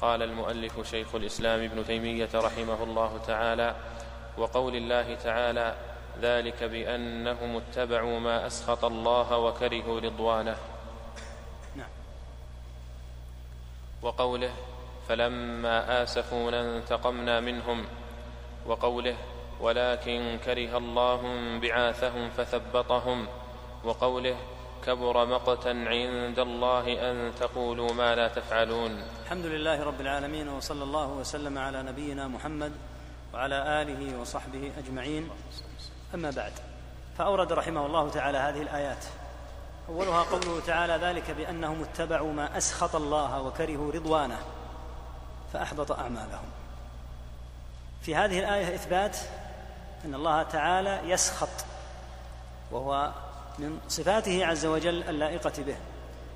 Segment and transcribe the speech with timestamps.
[0.00, 3.74] قال المؤلف شيخ الإسلام ابن تيمية رحمه الله تعالى
[4.38, 5.74] وقول الله تعالى
[6.22, 10.56] ذلك بأنهم اتبعوا ما أسخط الله وكرهوا رضوانه.
[11.76, 11.88] نعم.
[14.02, 14.50] وقوله
[15.08, 17.86] فلما آسفونا انتقمنا منهم.
[18.66, 19.16] وقوله
[19.60, 21.20] ولكن كره الله
[21.62, 23.26] بعاثهم فثبطهم.
[23.84, 24.36] وقوله
[24.86, 29.02] كبر مقتا عند الله أن تقولوا ما لا تفعلون.
[29.24, 32.72] الحمد لله رب العالمين وصلى الله وسلم على نبينا محمد
[33.34, 35.30] وعلى آله وصحبه أجمعين.
[36.14, 36.52] أما بعد
[37.18, 39.04] فأورد رحمه الله تعالى هذه الآيات.
[39.88, 44.38] أولها قوله تعالى ذلك بأنهم اتبعوا ما أسخط الله وكرهوا رضوانه
[45.52, 46.48] فأحبط أعمالهم.
[48.02, 49.16] في هذه الآية إثبات
[50.04, 51.48] أن الله تعالى يسخط
[52.70, 53.12] وهو
[53.58, 55.76] من صفاته عز وجل اللائقة به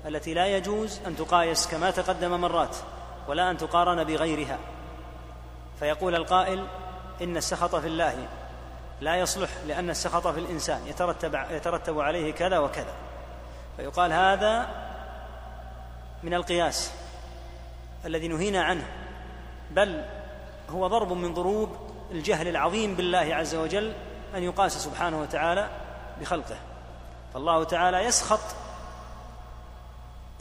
[0.07, 2.75] التي لا يجوز أن تقايس كما تقدم مرات
[3.27, 4.59] ولا أن تقارن بغيرها.
[5.79, 6.67] فيقول القائل
[7.21, 8.27] إن السخط في الله
[9.01, 12.93] لا يصلح لأن السخط في الإنسان يترتب يترتب عليه كذا وكذا.
[13.77, 14.69] فيقال هذا
[16.23, 16.91] من القياس
[18.05, 18.85] الذي نهينا عنه
[19.71, 20.05] بل
[20.69, 21.77] هو ضرب من ضروب
[22.11, 23.93] الجهل العظيم بالله عز وجل
[24.35, 25.69] أن يقاس سبحانه وتعالى
[26.21, 26.55] بخلقه.
[27.33, 28.39] فالله تعالى يسخط.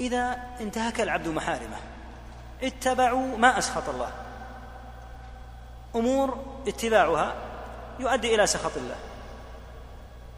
[0.00, 1.76] إذا انتهك العبد محارمه.
[2.62, 4.12] اتبعوا ما أسخط الله.
[5.94, 7.34] أمور اتباعها
[7.98, 8.96] يؤدي إلى سخط الله.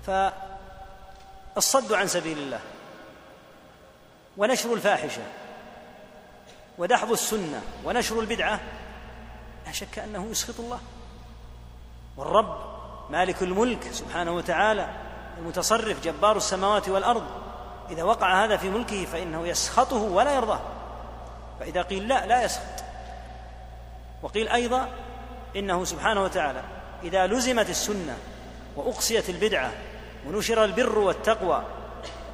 [0.06, 2.60] فالصد عن سبيل الله.
[4.36, 5.22] ونشر الفاحشة.
[6.78, 7.62] ودحض السنة.
[7.84, 8.60] ونشر البدعة.
[9.66, 10.80] لا شك أنه يسخط الله.
[12.16, 12.74] والرب
[13.10, 14.88] مالك الملك سبحانه وتعالى
[15.38, 17.24] المتصرف جبار السماوات والأرض
[17.90, 20.60] إذا وقع هذا في ملكه فإنه يسخطه ولا يرضاه.
[21.60, 22.84] فإذا قيل لا لا يسخط.
[24.22, 24.88] وقيل أيضا
[25.56, 26.62] إنه سبحانه وتعالى
[27.02, 28.16] إذا لزمت السنة
[28.76, 29.72] وأقصيت البدعة
[30.26, 31.62] ونشر البر والتقوى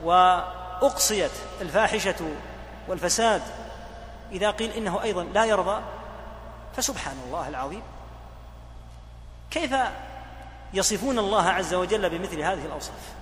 [0.05, 1.31] وأقصيت
[1.61, 2.29] الفاحشة
[2.89, 3.43] والفساد
[4.33, 5.83] إذا قيل إنه أيضا لا يرضى
[6.77, 7.83] فسبحان الله العظيم.
[9.51, 9.75] كيف
[10.75, 13.15] يصفون الله عز وجل بمثل هذه الأوصاف.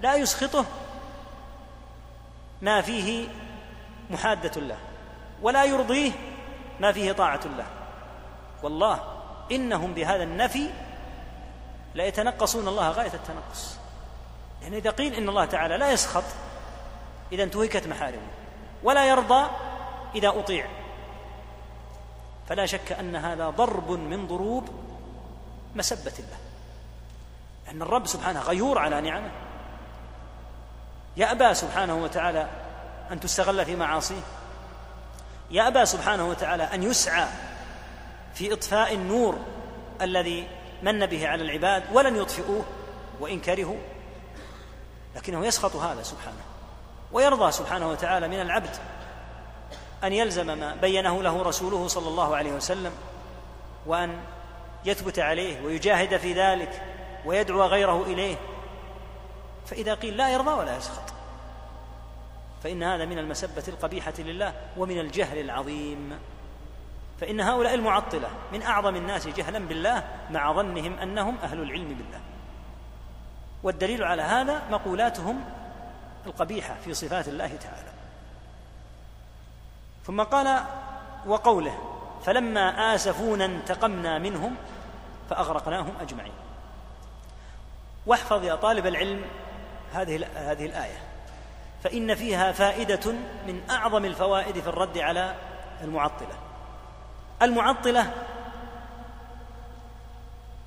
[0.00, 0.64] لا يسخطه
[2.62, 3.28] ما فيه
[4.10, 4.76] محادة له
[5.42, 6.12] ولا يرضيه
[6.80, 7.66] ما فيه طاعة له.
[8.62, 9.00] والله
[9.52, 10.70] إنهم بهذا النفي
[11.94, 13.76] ليتنقصون الله غاية التنقص.
[14.62, 16.24] يعني إذا قيل إن الله تعالى لا يسخط
[17.32, 18.28] إذا انتهكت محارمه
[18.82, 19.50] ولا يرضى
[20.14, 20.66] إذا أطيع.
[22.48, 24.68] فلا شك أن هذا ضرب من ضروب
[25.74, 26.43] مسبة الله
[27.70, 29.30] أن الرب سبحانه غيور على نعمه.
[31.16, 32.48] يأبى سبحانه وتعالى
[33.10, 34.22] أن تستغل في معاصيه.
[35.50, 37.26] يأبى سبحانه وتعالى أن يسعى
[38.34, 39.38] في إطفاء النور
[40.02, 40.48] الذي
[40.82, 42.64] من به على العباد ولن يطفئوه
[43.20, 43.78] وإن كرهوا.
[45.16, 46.40] لكنه يسخط هذا سبحانه
[47.12, 48.76] ويرضى سبحانه وتعالى من العبد
[50.04, 52.92] أن يلزم ما بينه له رسوله صلى الله عليه وسلم
[53.86, 54.20] وأن
[54.84, 56.82] يثبت عليه ويجاهد في ذلك
[57.26, 58.36] ويدعو غيره إليه.
[59.66, 61.14] فإذا قيل لا يرضى ولا يسخط.
[62.62, 66.18] فإن هذا من المسبة القبيحة لله ومن الجهل العظيم.
[67.20, 72.20] فإن هؤلاء المعطلة من أعظم الناس جهلا بالله مع ظنهم أنهم أهل العلم بالله.
[73.62, 75.44] والدليل على هذا مقولاتهم
[76.26, 77.92] القبيحة في صفات الله تعالى.
[80.06, 80.64] ثم قال
[81.26, 81.78] وقوله
[82.24, 84.56] فلما آسفونا انتقمنا منهم
[85.30, 86.43] فأغرقناهم أجمعين.
[88.06, 89.24] واحفظ يا طالب العلم
[89.92, 90.98] هذه هذه الآية.
[91.84, 93.12] فإن فيها فائدة
[93.46, 95.34] من أعظم الفوائد في الرد على
[95.82, 96.38] المعطلة.
[97.42, 98.12] المعطلة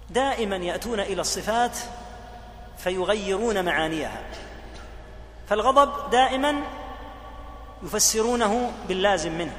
[0.09, 1.77] دائما يأتون إلى الصفات
[2.77, 4.21] فيغيرون معانيها.
[5.49, 6.55] فالغضب دائما
[7.83, 9.55] يفسرونه باللازم منه.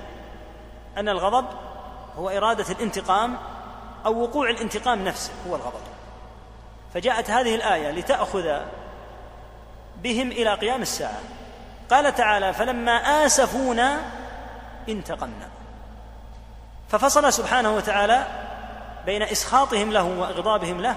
[0.96, 1.46] أن الغضب
[2.16, 3.38] هو إرادة الانتقام
[4.06, 5.80] أو وقوع الانتقام نفسه هو الغضب.
[6.94, 8.60] فجاءت هذه الآية لتأخذ
[10.02, 11.20] بهم إلى قيام الساعة.
[11.90, 14.00] قال تعالى فلما آسفونا
[14.88, 15.48] انتقمنا.
[16.88, 18.26] ففصل سبحانه وتعالى
[19.06, 20.96] بين إسخاطهم له وإغضابهم له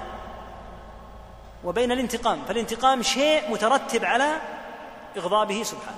[1.64, 2.44] وبين الانتقام.
[2.48, 4.28] فالانتقام شيء مترتب على
[5.16, 5.96] إغضابه سبحانه.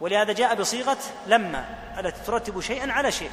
[0.00, 1.64] ولهذا جاء بصيغة لما
[1.98, 3.30] التي ترتب شيئا على شيء.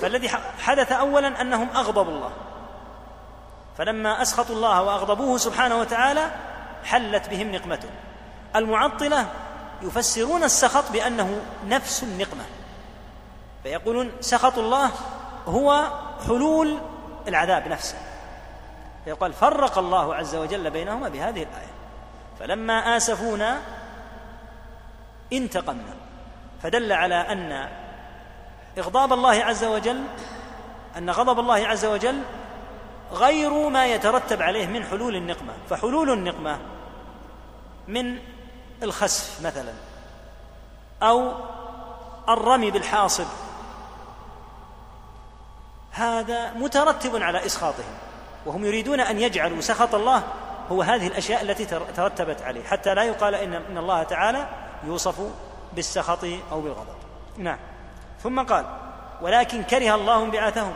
[0.00, 0.28] فالذي
[0.58, 2.32] حدث اولا أنهم أغضبوا الله.
[3.80, 6.30] فلما أسخطوا الله وأغضبوه سبحانه وتعالى
[6.84, 7.88] حلت بهم نقمته.
[8.56, 9.26] المعطلة
[9.82, 12.44] يفسرون السخط بأنه نفس النقمة.
[13.62, 14.90] فيقولون سخط الله
[15.46, 15.90] هو
[16.26, 16.78] حلول
[17.28, 17.96] العذاب نفسه.
[19.04, 21.72] فيقال فرق الله عز وجل بينهما بهذه الآية.
[22.40, 23.60] فلما آسفونا
[25.32, 25.94] انتقمنا.
[26.62, 27.68] فدل على أن
[28.78, 30.04] إغضاب الله عز وجل
[30.96, 32.22] أن غضب الله عز وجل
[33.12, 35.52] غير ما يترتب عليه من حلول النقمة.
[35.70, 36.58] فحلول النقمة
[37.88, 38.18] من
[38.82, 39.72] الخسف مثلا
[41.02, 41.32] أو
[42.28, 43.26] الرمي بالحاصب.
[45.90, 47.94] هذا مترتب على إسخاطهم
[48.46, 50.22] وهم يريدون أن يجعلوا سخط الله
[50.72, 51.64] هو هذه الأشياء التي
[51.96, 52.64] ترتبت عليه.
[52.64, 54.48] حتى لا يقال إن, إن الله تعالى
[54.84, 55.20] يوصف
[55.72, 56.96] بالسخط أو بالغضب.
[57.38, 57.58] نعم.
[58.22, 58.64] ثم قال
[59.22, 60.74] ولكن كره الله انبعاثهم.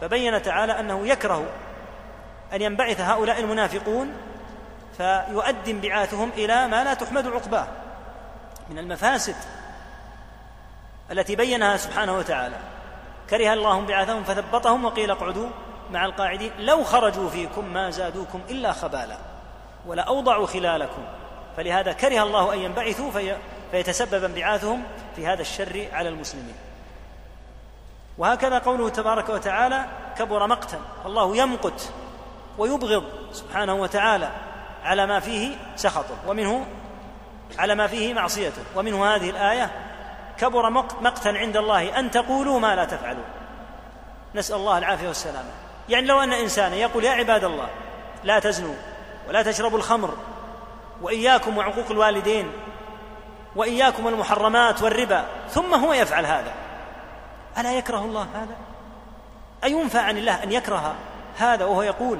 [0.00, 1.46] فبين تعالى أنه يكره
[2.52, 4.12] أن ينبعث هؤلاء المنافقون
[4.96, 7.66] فيؤدي انبعاثهم إلى ما لا تحمد عقباه
[8.70, 9.36] من المفاسد
[11.10, 12.56] التي بينها سبحانه وتعالى.
[13.30, 15.48] كره الله انبعاثهم فثبطهم وقيل اقعدوا
[15.90, 16.50] مع القاعدين.
[16.58, 19.16] لو خرجوا فيكم ما زادوكم إلا خبالا
[19.86, 21.02] ولاوضعوا خلالكم.
[21.56, 23.36] فلهذا كره الله أن ينبعثوا في
[23.70, 24.82] فيتسبب انبعاثهم
[25.16, 26.67] في هذا الشر على المسلمين.
[28.18, 29.86] وهكذا قوله تبارك وتعالى
[30.18, 31.92] كبر مقتا الله يمقت
[32.58, 34.30] ويبغض سبحانه وتعالى
[34.84, 36.66] على ما فيه سخطه ومنه
[37.58, 39.70] على ما فيه معصيته ومنه هذه الآية
[40.38, 40.70] كبر
[41.00, 43.24] مقتا عند الله أن تقولوا ما لا تفعلون.
[44.34, 45.50] نسأل الله العافية والسلامة.
[45.88, 47.68] يعني لو أن إنسانا يقول يا عباد الله
[48.24, 48.74] لا تزنوا
[49.28, 50.14] ولا تشربوا الخمر
[51.02, 52.52] وإياكم وعقوق الوالدين
[53.56, 56.52] وإياكم المحرمات والربا ثم هو يفعل هذا.
[57.58, 58.56] ألا يكره الله هذا؟
[59.64, 60.94] أينفع عن الله أن يكره
[61.38, 62.18] هذا وهو يقول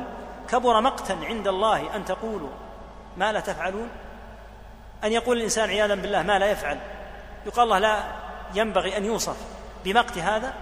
[0.49, 2.51] كبر مقتا عند الله أن تقولوا
[3.17, 3.89] ما لا تفعلون؟
[5.05, 6.79] أن يقول الإنسان عياذا بالله ما لا يفعل.
[7.47, 8.05] يقال الله لا
[8.55, 9.37] ينبغي أن يوصف
[9.85, 10.55] بمقت هذا؟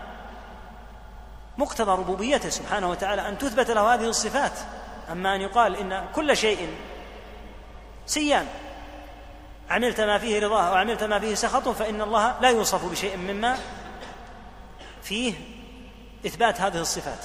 [1.58, 4.52] مقتضى ربوبيته سبحانه وتعالى أن تثبت له هذه الصفات.
[5.12, 6.68] أما أن يقال إن كل شيء
[8.06, 8.46] سيان.
[9.70, 13.58] عملت ما فيه رضاه وعملت ما فيه سخطه فإن الله لا يوصف بشيء مما
[15.06, 15.34] فيه
[16.26, 17.24] إثبات هذه الصفات.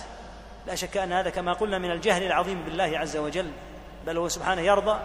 [0.68, 3.52] لا شك أن هذا كما قلنا من الجهل العظيم بالله عز وجل
[4.06, 5.00] بل هو سبحانه يرضى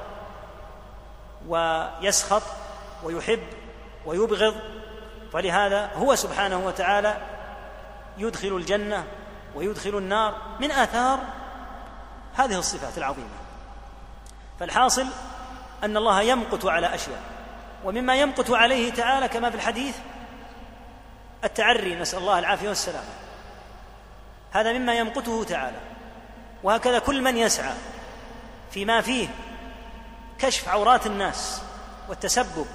[1.49, 2.43] ويسخط
[3.03, 3.43] ويحب
[4.07, 4.55] ويبغض
[5.33, 7.17] فلهذا هو سبحانه وتعالى
[8.19, 9.05] يدخل الجنة
[9.55, 11.19] ويدخل النار من آثار
[12.35, 13.29] هذه الصفات العظيمة.
[14.61, 15.07] فالحاصل
[15.85, 17.21] أن الله يمقت على أشياء
[17.85, 19.97] ومما يمقت عليه تعالى كما في الحديث
[21.45, 23.09] التعري نسأل الله العافية والسلامة.
[24.53, 25.77] هذا مما يمقته تعالى.
[26.63, 27.75] وهكذا كل من يسعى
[28.71, 29.29] فيما فيه
[30.39, 31.63] كشف عورات الناس
[32.09, 32.67] والتسبب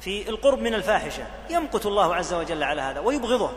[0.00, 1.24] في القرب من الفاحشة.
[1.50, 3.52] يمقت الله عز وجل على هذا ويبغضه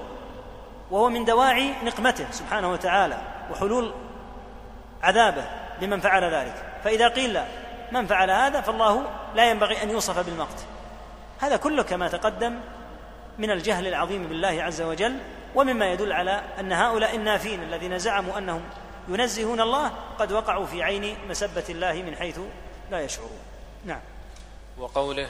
[0.92, 3.18] وهو من دواعي نقمته سبحانه وتعالى
[3.52, 3.94] وحلول
[5.02, 5.46] عذابه
[5.82, 6.66] لمن فعل ذلك.
[6.84, 7.42] فإذا قيل
[7.92, 10.66] من فعل هذا فالله لا ينبغي أن يوصف بالمقت.
[11.40, 12.60] هذا كله كما تقدم
[13.40, 15.16] من الجهل العظيم بالله عز وجل
[15.56, 18.62] ومما يدل على أن هؤلاء النافين الذين زعموا أنهم
[19.08, 22.40] ينزهون الله قد وقعوا في عين مسبة الله من حيث
[22.92, 23.40] لا يشعرون.
[23.86, 24.00] نعم.
[24.78, 25.28] وقوله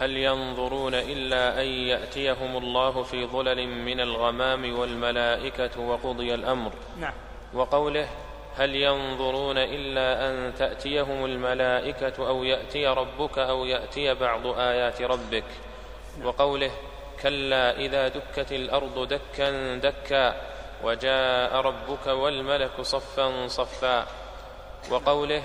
[0.00, 7.12] هل ينظرون إلا أن يأتيهم الله في ظلل من الغمام والملائكة وقضي الأمر؟ نعم.
[7.54, 8.08] وقوله
[8.56, 15.44] هل ينظرون إلا أن تأتيهم الملائكة أو يأتي ربك أو يأتي بعض آيات ربك؟
[16.18, 16.26] نعم.
[16.26, 16.70] وقوله
[17.22, 20.34] كلا إذا دكت الأرض دكا دكا
[20.84, 24.06] وجاء ربك والملك صفا صفا
[24.90, 25.42] وقوله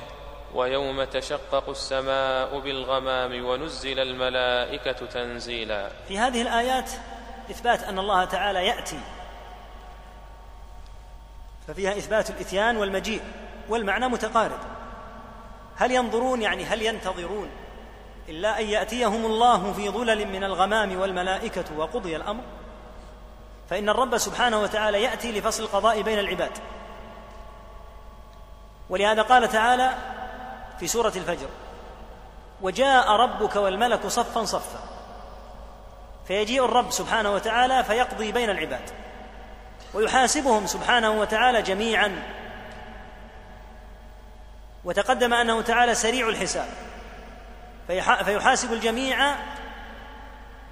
[0.54, 5.90] ويوم تشقق السماء بالغمام ونزل الملائكة تنزيلا.
[6.08, 6.92] في هذه الآيات
[7.52, 9.00] إثبات أن الله تعالى يأتي.
[11.68, 13.22] ففيها إثبات الإتيان والمجيء
[13.70, 14.60] والمعنى متقارب.
[15.76, 17.50] هل ينظرون يعني هل ينتظرون؟
[18.30, 22.44] إلا أن يأتيهم الله في ظلل من الغمام والملائكة وقضي الأمر.
[23.70, 26.52] فإن الرب سبحانه وتعالى يأتي لفصل القضاء بين العباد.
[28.90, 29.96] ولهذا قال تعالى
[30.80, 31.48] في سورة الفجر
[32.62, 34.80] وجاء ربك والملك صفا صفا.
[36.28, 38.90] فيجيء الرب سبحانه وتعالى فيقضي بين العباد.
[39.94, 42.24] ويحاسبهم سبحانه وتعالى جميعا.
[44.84, 46.68] وتقدم أنه تعالى سريع الحساب.
[47.88, 49.36] فيحاسب الجميع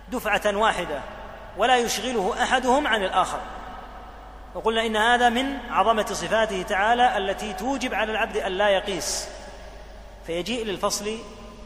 [0.09, 1.01] دفعة واحدة
[1.57, 3.39] ولا يشغله أحدهم عن الآخر.
[4.55, 9.29] وقلنا إن هذا من عظمة صفاته تعالى التي توجب على العبد أن لا يقيس
[10.27, 11.17] فيجيء للفصل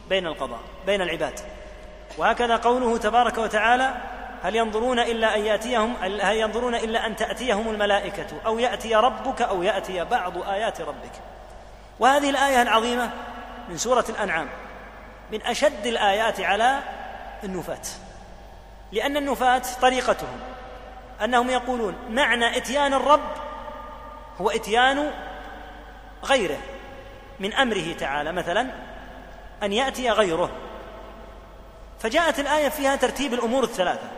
[0.08, 1.40] بين القضاء بين العباد.
[2.18, 3.94] وهكذا قوله تبارك وتعالى
[4.42, 9.62] هل ينظرون إلا أن يأتيهم هل ينظرون إلا أن تأتيهم الملائكة أو يأتي ربك أو
[9.62, 11.12] يأتي بعض آيات ربك.
[11.98, 13.10] وهذه الآية العظيمة
[13.68, 14.48] من سورة الأنعام.
[15.32, 16.78] من أشد الآيات على
[17.44, 17.82] النفاة.
[18.92, 20.40] لأن النفاة طريقتهم.
[21.24, 23.30] أنهم يقولون معنى إتيان الرب
[24.40, 25.10] هو إتيان
[26.24, 26.58] غيره
[27.40, 28.32] من أمره تعالى.
[28.32, 28.70] مثلا
[29.62, 30.50] أن يأتي غيره.
[32.00, 34.08] فجاءت الآية فيها ترتيب الأمور الثلاثة.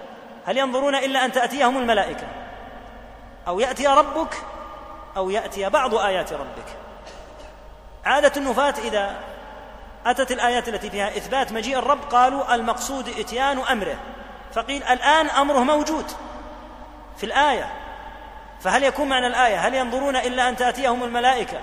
[0.47, 2.27] هل ينظرون إلا أن تأتيهم الملائكة؟
[3.49, 4.35] أو يأتي ربك
[5.17, 6.77] أو يأتي بعض آيات ربك.
[8.05, 9.32] عادة النفاة إذا
[10.07, 13.97] أتت الآيات التي فيها إثبات مجيء الرب قالوا المقصود إتيان أمره.
[14.53, 16.05] فقيل الآن أمره موجود
[17.17, 17.73] في الآية.
[18.61, 21.61] فهل يكون معنى الآية؟ هل ينظرون إلا أن تأتيهم الملائكة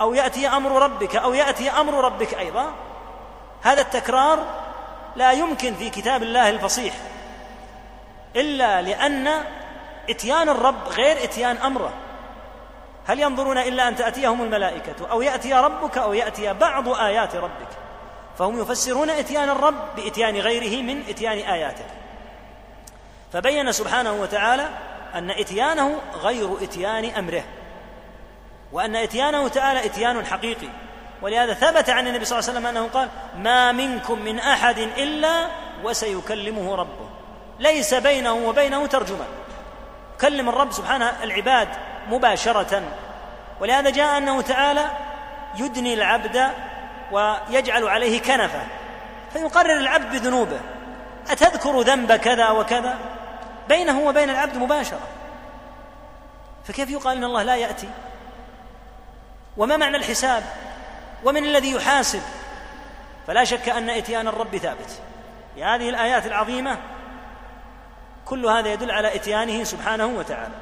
[0.00, 2.72] أو يأتي أمر ربك أو يأتي أمر ربك أيضا؟
[3.62, 4.38] هذا التكرار
[5.16, 6.94] لا يمكن في كتاب الله الفصيح
[8.36, 9.44] إلا لأن
[10.10, 11.92] إتيان الرب غير إتيان أمره.
[13.08, 17.68] هل ينظرون إلا أن تأتيهم الملائكة أو يأتي ربك أو يأتي بعض آيات ربك؟
[18.38, 21.84] فهم يفسرون إتيان الرب بإتيان غيره من إتيان آياته.
[23.32, 24.68] فبين سبحانه وتعالى
[25.14, 27.44] أن إتيانه غير إتيان أمره
[28.72, 30.68] وأن إتيانه تعالى إتيان حقيقي.
[31.22, 35.48] ولهذا ثبت عن النبي صلى الله عليه وسلم أنه قال ما منكم من أحد إلا
[35.84, 37.08] وسيكلمه ربه.
[37.58, 39.28] ليس بينه وبينه ترجمان
[40.20, 41.68] كلم الرب سبحانه العباد
[42.10, 42.82] مباشرة.
[43.60, 44.90] ولهذا جاء أنه تعالى
[45.58, 46.50] يدني العبد
[47.12, 48.60] ويجعل عليه كنفة
[49.32, 50.60] فيقرر العبد بذنوبه
[51.30, 52.98] أتذكر ذنب كذا وكذا؟
[53.68, 55.08] بينه وبين العبد مباشرة.
[56.64, 57.88] فكيف يقال إن الله لا يأتي؟
[59.56, 60.42] وما معنى الحساب؟
[61.24, 62.22] ومن الذي يحاسب؟
[63.26, 65.00] فلا شك أن إتيان الرب ثابت.
[65.54, 66.78] في هذه الآيات العظيمة
[68.24, 70.54] كل هذا يدل على إتيانه سبحانه وتعالى.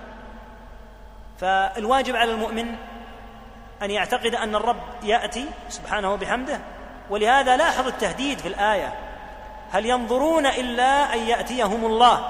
[1.40, 2.74] فالواجب على المؤمن
[3.82, 6.60] أن يعتقد أن الرب يأتي سبحانه وبحمده
[7.10, 8.94] ولهذا لاحظ التهديد في الآية.
[9.70, 12.28] هل ينظرون إلا أن يأتيهم الله؟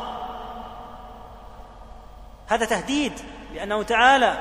[2.48, 3.12] هذا تهديد
[3.54, 4.36] لأنه تعالى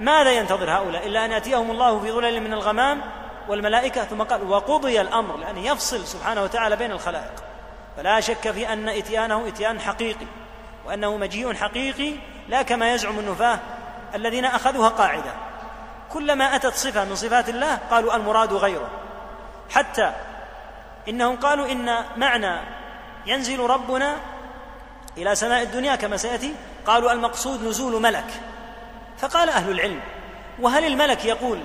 [0.00, 3.00] ماذا ينتظر هؤلاء؟ إلا أن يأتيهم الله في ظلل من الغمام
[3.48, 7.32] والملائكة ثم قال وقضي الأمر لأن يفصل سبحانه وتعالى بين الخلائق.
[7.96, 10.26] فلا شك في أن إتيانه إتيان حقيقي
[10.86, 12.14] وأنه مجيء حقيقي
[12.48, 13.58] لا كما يزعم النفاة
[14.14, 15.32] الذين أخذوها قاعدة.
[16.12, 18.90] كلما أتت صفة من صفات الله قالوا المراد غيره.
[19.70, 20.12] حتى
[21.08, 22.60] إنهم قالوا إن معنى
[23.26, 24.16] ينزل ربنا
[25.16, 26.54] إلى سماء الدنيا كما سيأتي
[26.86, 28.40] قالوا المقصود نزول ملك.
[29.18, 30.00] فقال أهل العلم
[30.60, 31.60] وهل الملك يقول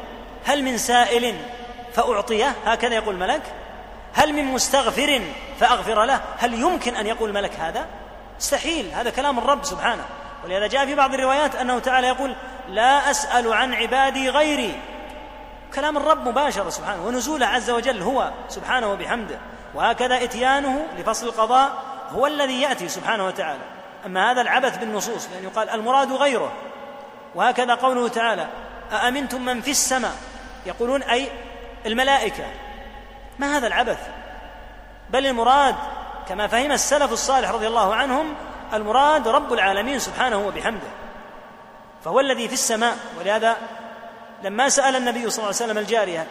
[0.45, 1.37] هل من سائل
[1.93, 3.41] فأعطيه؟ هكذا يقول الملك.
[4.13, 5.21] هل من مستغفر
[5.59, 7.85] فأغفر له؟ هل يمكن أن يقول الملك هذا؟
[8.37, 10.05] مستحيل هذا كلام الرب سبحانه.
[10.45, 12.35] ولهذا جاء في بعض الروايات أنه تعالى يقول
[12.69, 14.79] لا أسأل عن عبادي غيري.
[15.75, 19.39] كلام الرب مباشرة سبحانه ونزوله عز وجل هو سبحانه وبحمده.
[19.73, 21.71] وهكذا إتيانه لفصل القضاء
[22.11, 23.63] هو الذي يأتي سبحانه وتعالى.
[24.05, 26.51] أما هذا العبث بالنصوص لأن يقال المراد غيره.
[27.35, 28.47] وهكذا قوله تعالى
[28.91, 30.15] أأمنتم من في السماء؟
[30.65, 31.27] يقولون أي
[31.85, 32.43] الملائكة.
[33.39, 33.99] ما هذا العبث؟
[35.09, 35.75] بل المراد
[36.29, 38.33] كما فهم السلف الصالح رضي الله عنهم
[38.73, 40.87] المراد رب العالمين سبحانه وبحمده
[42.05, 42.97] فهو الذي في السماء.
[43.19, 43.57] ولهذا
[44.43, 46.27] لما سأل النبي صلى الله عليه وسلم الجارية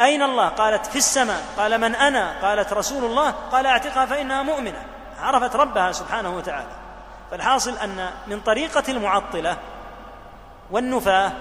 [0.00, 1.42] أين الله؟ قالت في السماء.
[1.58, 3.30] قال من أنا؟ قالت رسول الله.
[3.30, 4.84] قال أعتقها فإنها مؤمنة.
[5.20, 6.70] عرفت ربها سبحانه وتعالى.
[7.30, 9.56] فالحاصل أن من طريقة المعطلة
[10.70, 11.32] والنفاة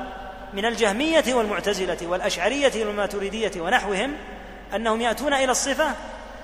[0.53, 4.17] من الجهمية والمعتزلة والأشعرية والماتريدية ونحوهم
[4.75, 5.91] أنهم يأتون إلى الصفة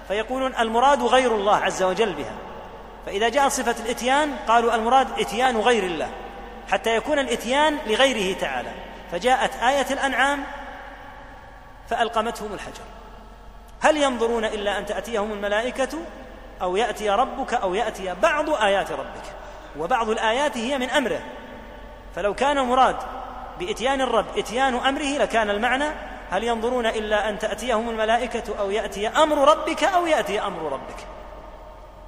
[0.07, 2.33] فيقولون المراد غير الله عز وجل بها.
[3.05, 6.09] فإذا جاءت صفة الإتيان قالوا المراد إتيان غير الله
[6.71, 8.71] حتى يكون الإتيان لغيره تعالى.
[9.11, 10.43] فجاءت آية الأنعام
[11.89, 12.83] فألقمتهم الحجر.
[13.81, 15.97] هل ينظرون إلا أن تأتيهم الملائكة
[16.61, 19.23] أو يأتي ربك أو يأتي بعض آيات ربك؟
[19.79, 21.21] وبعض الآيات هي من أمره.
[22.15, 22.95] فلو كان المراد
[23.59, 25.85] بإتيان الرب إتيان أمره لكان المعنى
[26.31, 31.07] هل ينظرون إلا أن تأتيهم الملائكة أو يأتي أمر ربك أو يأتي أمر ربك؟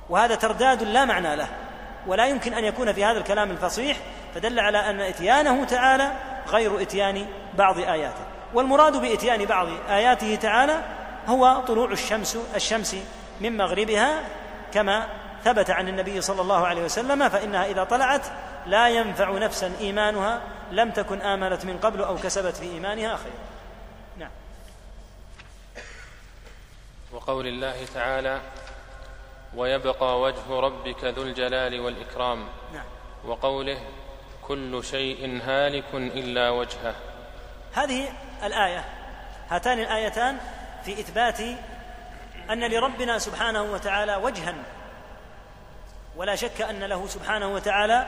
[0.09, 1.47] وهذا ترداد لا معنى له
[2.07, 3.97] ولا يمكن أن يكون في هذا الكلام الفصيح
[4.35, 6.11] فدل على أن إتيانه تعالى
[6.47, 8.25] غير إتيان بعض آياته.
[8.53, 10.81] والمراد بإتيان بعض آياته تعالى
[11.27, 12.95] هو طلوع الشمس الشمس
[13.41, 14.21] من مغربها
[14.73, 15.07] كما
[15.43, 18.21] ثبت عن النبي صلى الله عليه وسلم فإنها إذا طلعت
[18.65, 23.45] لا ينفع نفسا إيمانها لم تكن آمنت من قبل أو كسبت في إيمانها خيرا.
[24.17, 24.31] نعم.
[27.11, 28.41] وقول الله تعالى
[29.55, 32.47] ويبقى وجه ربك ذو الجلال والإكرام.
[32.73, 32.85] نعم.
[33.25, 33.79] وقوله
[34.47, 36.95] كل شيء هالك إلا وجهه.
[37.73, 38.09] هذه
[38.43, 38.85] الآية
[39.49, 40.37] هاتان الآيتان
[40.83, 41.39] في إثبات
[42.49, 44.55] أن لربنا سبحانه وتعالى وجها.
[46.15, 48.07] ولا شك أن له سبحانه وتعالى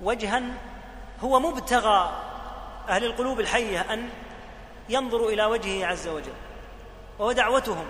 [0.00, 0.42] وجها.
[1.20, 2.22] هو مبتغى
[2.88, 4.08] أهل القلوب الحية أن
[4.88, 6.32] ينظروا إلى وجهه عز وجل
[7.18, 7.86] وهو دعوتهم.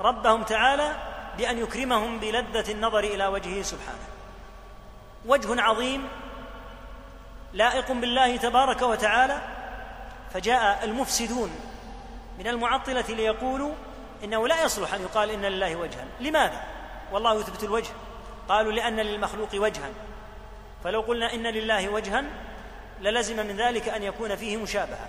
[0.00, 0.96] ربهم تعالى
[1.38, 4.06] بأن يكرمهم بلذة النظر إلى وجهه سبحانه.
[5.26, 6.08] وجه عظيم
[7.52, 9.40] لائق بالله تبارك وتعالى
[10.34, 11.50] فجاء المفسدون
[12.38, 13.74] من المعطلة ليقولوا
[14.24, 16.04] إنه لا يصلح أن يقال إن لله وجها.
[16.20, 16.64] لماذا؟
[17.12, 17.90] والله يثبت الوجه.
[18.48, 19.88] قالوا لأن للمخلوق وجها.
[20.84, 22.24] فلو قلنا إن لله وجها
[23.00, 25.08] للزم من ذلك أن يكون فيه مشابهة.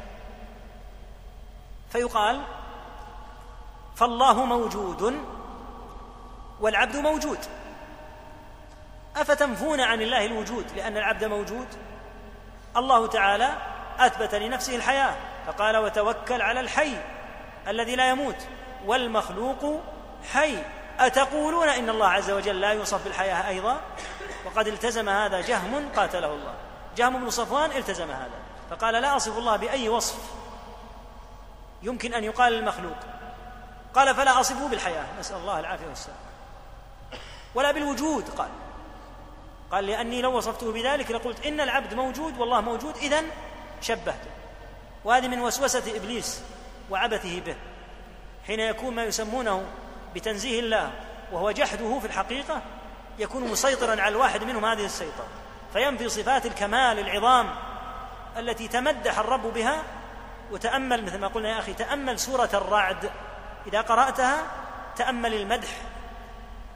[1.89, 2.41] فيقال
[3.97, 5.19] فالله موجود
[6.59, 7.39] والعبد موجود.
[9.15, 11.67] أفتنفون عن الله الوجود لأن العبد موجود؟
[12.77, 13.49] الله تعالى
[13.99, 15.15] أثبت لنفسه الحياة
[15.47, 16.97] فقال وتوكل على الحي
[17.67, 18.35] الذي لا يموت
[18.85, 19.81] والمخلوق
[20.33, 20.57] حي
[20.99, 23.81] أتقولون إن الله عز وجل لا يوصف بالحياة أيضا؟
[24.45, 26.53] وقد التزم هذا جهم قاتله الله.
[26.97, 28.39] جهم بن صفوان التزم هذا
[28.69, 30.19] فقال لا أصف الله بأي وصف
[31.83, 32.97] يمكن أن يقال للمخلوق
[33.97, 36.17] قال فلا أصفه بالحياة نسأل الله العافية والسلام
[37.55, 38.49] ولا بالوجود قال.
[39.71, 43.23] قال لأني لو وصفته بذلك لقلت إن العبد موجود والله موجود إذن
[43.81, 44.29] شبهته.
[45.05, 46.41] وهذه من وسوسة إبليس
[46.89, 47.55] وعبثه به
[48.47, 49.65] حين يكون ما يسمونه
[50.15, 50.91] بتنزيه الله
[51.31, 52.61] وهو جحده في الحقيقة
[53.19, 55.27] يكون مسيطرا على الواحد منهم هذه السيطرة.
[55.73, 57.49] فينفي صفات الكمال العظام
[58.37, 59.83] التي تمدح الرب بها
[60.51, 63.09] وتأمل مثل ما قلنا يا أخي تأمل سورة الرعد.
[63.67, 64.43] إذا قرأتها
[64.95, 65.69] تأمل المدح.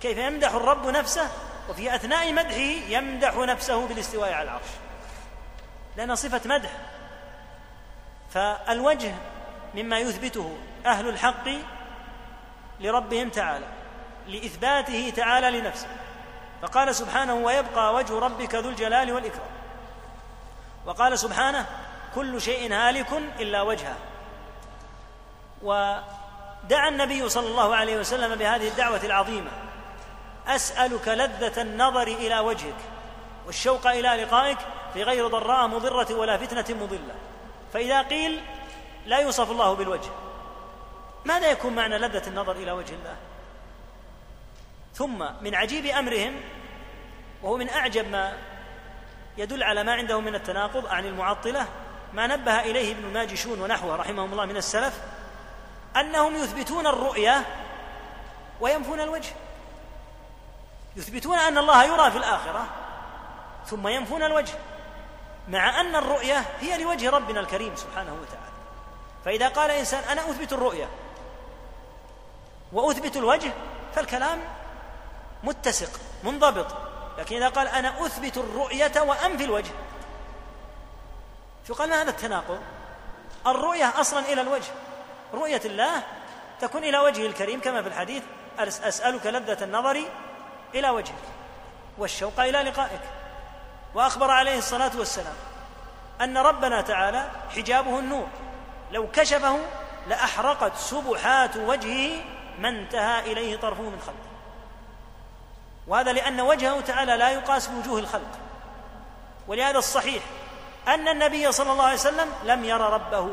[0.02, 1.30] كيف يمدح الرب نفسه؟
[1.70, 4.68] وفي أثناء مدحه يمدح نفسه بالاستواء على العرش.
[5.98, 6.70] لأنها صفة مدح.
[8.30, 9.16] فالوجه
[9.76, 11.50] مما يثبته أهل الحق
[12.80, 13.66] لربهم تعالى
[14.28, 15.88] لإثباته تعالى لنفسه.
[16.62, 19.52] فقال سبحانه ويبقى وجه ربك ذو الجلال والإكرام.
[20.86, 21.66] وقال سبحانه
[22.16, 23.96] كل شيء هالك إلا وجهه.
[26.64, 29.52] ودعا النبي صلى الله عليه وسلم بهذه الدعوة العظيمة.
[30.48, 32.78] أسألك لذة النظر إلى وجهك
[33.46, 34.58] والشوق إلى لقائك
[34.94, 37.16] في غير ضراء مضرة ولا فتنة مضلة.
[37.74, 38.42] فإذا قيل
[39.06, 40.10] لا يوصف الله بالوجه
[41.26, 43.16] ماذا يكون معنى لذة النظر إلى وجه الله؟
[44.94, 46.42] ثم من عجيب أمرهم
[47.44, 48.38] وهو من أعجب ما
[49.38, 51.68] يدل على ما عندهم من التناقض عن المعطلة
[52.14, 55.02] ما نبه إليه ابن الماجشون ونحوه رحمهم الله من السلف
[55.98, 57.46] أنهم يثبتون الرؤية
[58.62, 59.34] وينفون الوجه.
[60.96, 62.66] يثبتون أن الله يرى في الآخرة
[63.66, 64.54] ثم ينفون الوجه
[65.48, 68.52] مع أن الرؤية هي لوجه ربنا الكريم سبحانه وتعالى.
[69.26, 70.90] فإذا قال إنسان أنا أثبت الرؤية
[72.74, 73.52] وأثبت الوجه
[73.96, 74.40] فالكلام
[75.44, 76.68] متسق منضبط.
[77.18, 79.72] لكن إذا قال أنا أثبت الرؤية وأنفي الوجه
[81.68, 82.60] فقال ما هذا التناقض؟
[83.48, 84.72] الرؤية أصلا إلى الوجه.
[85.34, 86.04] رؤية الله
[86.62, 88.24] تكون إلى وجهه الكريم كما في الحديث
[88.60, 90.04] أسألك لذة النظر
[90.76, 91.24] إلى وجهك
[91.98, 93.02] والشوق إلى لقائك.
[93.96, 95.34] وأخبر عليه الصلاة والسلام
[96.22, 98.28] أن ربنا تعالى حجابه النور
[98.92, 99.60] لو كشفه
[100.08, 102.24] لأحرقت سبحات وجهه
[102.60, 104.32] ما انتهى إليه طرفه من خلقه.
[105.88, 108.40] وهذا لأن وجهه تعالى لا يقاس بوجوه الخلق.
[109.48, 110.24] ولهذا الصحيح
[110.88, 113.30] أن النبي صلى الله عليه وسلم لم ير ربه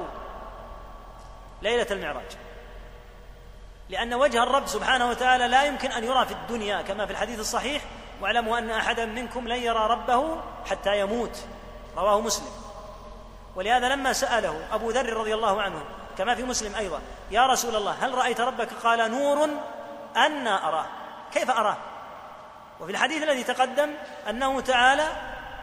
[1.63, 2.37] ليلة المعراج.
[3.89, 7.83] لأن وجه الرب سبحانه وتعالى لا يمكن أن يرى في الدنيا كما في الحديث الصحيح
[8.21, 10.41] واعلموا أن أحدا منكم لن يرى ربه
[10.71, 11.39] حتى يموت
[11.97, 12.51] رواه مسلم.
[13.57, 15.85] ولهذا لما سأله أبو ذر رضي الله عنه
[16.19, 19.49] كما في مسلم أيضا يا رسول الله هل رأيت ربك؟ قال نور
[20.17, 20.87] أنا أراه
[21.33, 21.77] كيف أراه؟
[22.81, 23.91] وفي الحديث الذي تقدم
[24.31, 25.09] أنه تعالى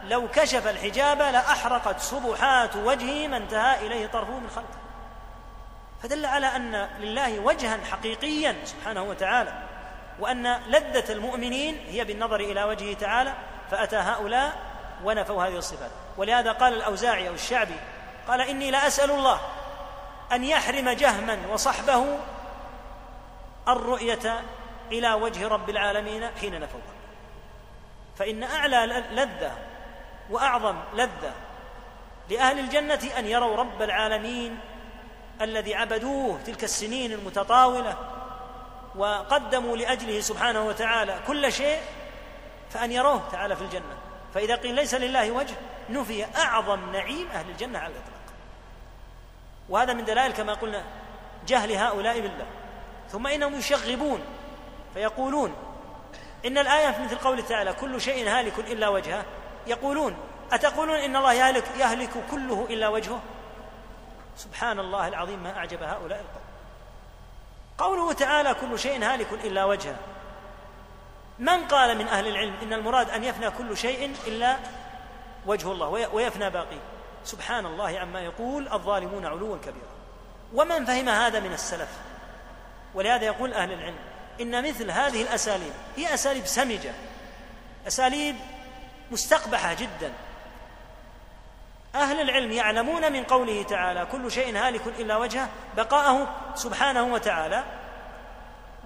[0.03, 4.84] لو كشف الحجاب لأحرقت سبحات وجهه ما انتهى إليه طرفه من خلقه
[6.05, 9.53] فدل على أن لله وجها حقيقيا سبحانه وتعالى
[10.19, 13.33] وأن لذة المؤمنين هي بالنظر إلى وجهه تعالى
[13.71, 14.53] فأتى هؤلاء
[15.03, 15.91] ونفوا هذه الصفات.
[16.17, 17.75] ولهذا قال الأوزاعي أو الشعبي
[18.27, 19.39] قال إني لأسأل الله
[20.31, 22.17] أن يحرم جهما وصحبه
[23.67, 24.41] الرؤية
[24.91, 26.79] إلى وجه رب العالمين حين نفوا.
[28.17, 29.51] فإن أعلى لذة
[30.29, 31.33] وأعظم لذة
[32.29, 34.59] لأهل الجنة أن يروا رب العالمين
[35.41, 37.97] الذي عبدوه تلك السنين المتطاولة
[38.95, 41.79] وقدموا لأجله سبحانه وتعالى كل شيء
[42.69, 43.97] فأن يروه تعالى في الجنة.
[44.33, 45.55] فإذا قيل ليس لله وجه
[45.89, 48.15] نفي أعظم نعيم أهل الجنة على الإطلاق.
[49.69, 50.83] وهذا من دلائل كما قلنا
[51.47, 52.45] جهل هؤلاء بالله.
[53.11, 54.21] ثم إنهم يشغبون
[54.93, 55.55] فيقولون
[56.45, 59.25] إن الآية في مثل قوله تعالى كل شيء هالك إلا وجهه.
[59.67, 60.17] يقولون
[60.51, 63.21] أتقولون إن الله يهلك يهلك كله إلا وجهه؟
[64.37, 66.45] سبحان الله العظيم ما أعجب هؤلاء القوم.
[67.77, 69.95] قوله تعالى كل شيء هالك إلا وجهه.
[71.39, 74.57] من قال من أهل العلم إن المراد أن يفنى كل شيء إلا
[75.45, 76.77] وجه الله ويفنى باقي.
[77.23, 79.95] سبحان الله عما يقول الظالمون علوا كبيرا.
[80.53, 81.89] ومن فهم هذا من السلف؟
[82.93, 83.99] ولهذا يقول أهل العلم
[84.41, 86.93] إن مثل هذه الأساليب هي أساليب سمجة
[87.87, 88.35] أساليب
[89.11, 90.13] مستقبحة جدا.
[91.95, 97.63] أهل العلم يعلمون من قوله تعالى كل شيء هالك إلا وجهه بقاءه سبحانه وتعالى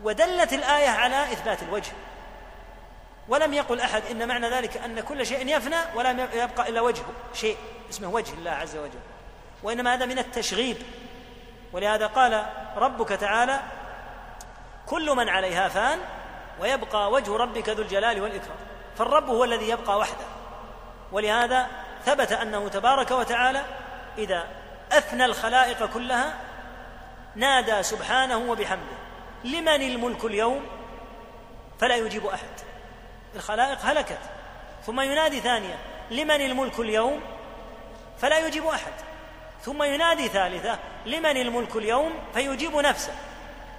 [0.03, 1.91] ودلت الآية على إثبات الوجه.
[3.27, 7.57] ولم يقل أحد إن معنى ذلك أن كل شيء يفنى ولم يبقى إلا وجهه شيء
[7.89, 8.99] اسمه وجه الله عز وجل.
[9.63, 10.77] وإنما هذا من التشغيب.
[11.73, 12.45] ولهذا قال
[12.75, 13.59] ربك تعالى
[14.85, 15.99] كل من عليها فان
[16.59, 18.57] ويبقى وجه ربك ذو الجلال والإكرام.
[18.97, 20.25] فالرب هو الذي يبقى وحده.
[21.11, 21.67] ولهذا
[22.05, 23.61] ثبت أنه تبارك وتعالى
[24.17, 24.47] إذا
[24.91, 26.33] افنى الخلائق كلها
[27.35, 28.97] نادى سبحانه وبحمده
[29.43, 30.65] لمن الملك اليوم؟
[31.79, 32.49] فلا يجيب أحد.
[33.35, 34.19] الخلائق هلكت.
[34.85, 35.75] ثم ينادي ثانية
[36.11, 37.21] لمن الملك اليوم؟
[38.21, 38.91] فلا يجيب أحد.
[39.61, 43.13] ثم ينادي ثالثة لمن الملك اليوم؟ فيجيب نفسه.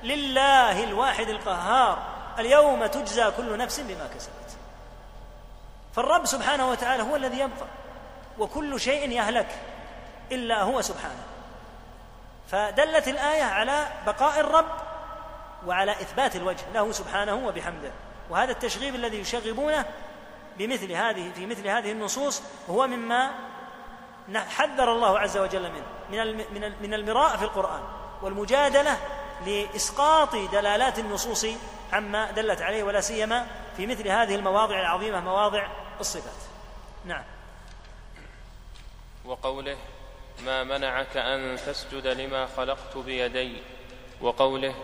[0.03, 2.03] لله الواحد القهار
[2.39, 4.57] اليوم تجزى كل نفس بما كسبت.
[5.97, 7.67] فالرب سبحانه وتعالى هو الذي يبقى
[8.40, 9.48] وكل شيء يهلك
[10.33, 11.22] إلا هو سبحانه.
[12.50, 14.70] فدلت الآية على بقاء الرب
[15.66, 17.92] وعلى إثبات الوجه له سبحانه وبحمده.
[18.31, 19.85] وهذا التشغيب الذي يشغبونه
[20.59, 23.31] بمثل هذه في مثل هذه النصوص هو مما
[24.35, 27.83] حذر الله عز وجل منه من من من المراء في القرآن
[28.22, 28.96] والمجادلة
[29.46, 31.46] لإسقاط دلالات النصوص
[31.92, 35.66] عما دلت عليه ولا سيما في مثل هذه المواضع العظيمة مواضع
[36.00, 36.40] الصفات.
[37.05, 37.22] نعم.
[39.25, 39.77] وقوله
[40.45, 43.53] ما منعك أن تسجد لما خلقت بيدي
[44.21, 44.75] وقوله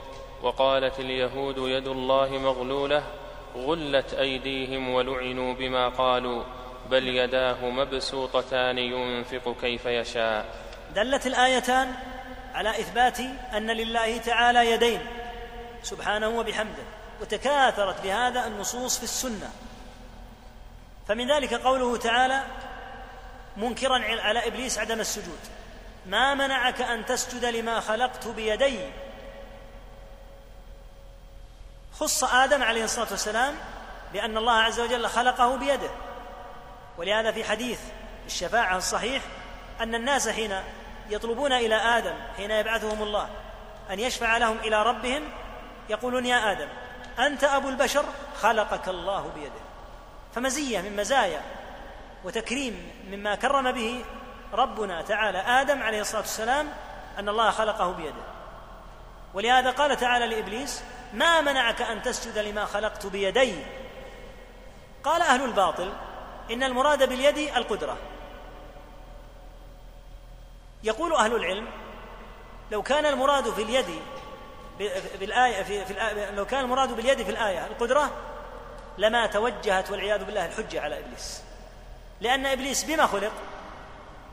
[0.43, 3.03] وقالت اليهود يد الله مغلولة
[3.57, 6.45] غلت أيديهم ولعنوا بما قالوا
[6.91, 10.47] بل يداه مبسوطتان ينفق كيف يشاء.
[10.95, 11.95] دلت الآيتان
[12.55, 13.21] على إثبات
[13.57, 15.01] أن لله تعالى يدين
[15.83, 16.83] سبحانه وبحمده
[17.21, 19.51] وتكاثرت بهذا النصوص في السنة.
[21.09, 22.43] فمن ذلك قوله تعالى
[23.57, 25.39] منكرا على إبليس عدم السجود.
[26.07, 28.81] ما منعك أن تسجد لما خلقت بيدي؟
[31.93, 33.55] خص آدم عليه الصلاة والسلام
[34.13, 35.91] بأن الله عز وجل خلقه بيده.
[36.99, 37.81] ولهذا في حديث
[38.27, 39.23] الشفاعة الصحيح
[39.81, 40.63] أن الناس حين
[41.11, 43.29] يطلبون إلى آدم حين يبعثهم الله
[43.91, 45.23] أن يشفع لهم إلى ربهم
[45.89, 46.69] يقولون يا آدم
[47.19, 48.05] أنت أبو البشر
[48.41, 49.67] خلقك الله بيده.
[50.35, 51.43] فمزية من مزايا.
[52.27, 54.05] وتكريم مما كرم به
[54.53, 56.69] ربنا تعالى آدم عليه الصلاة والسلام
[57.19, 58.23] أن الله خلقه بيده.
[59.35, 63.55] ولهذا قال تعالى لإبليس ما منعك أن تسجد لما خلقت بيدي؟
[65.05, 65.93] قال أهل الباطل
[66.51, 67.97] إن المراد باليد القدرة.
[70.83, 71.69] يقول أهل العلم
[72.73, 73.87] لو كان المراد في اليد
[75.21, 78.11] بالآية في, في الآية لو كان المراد باليد في الآية القدرة
[78.99, 81.43] لما توجهت والعياذ بالله الحجة على إبليس.
[82.21, 83.33] لأن إبليس بما خلق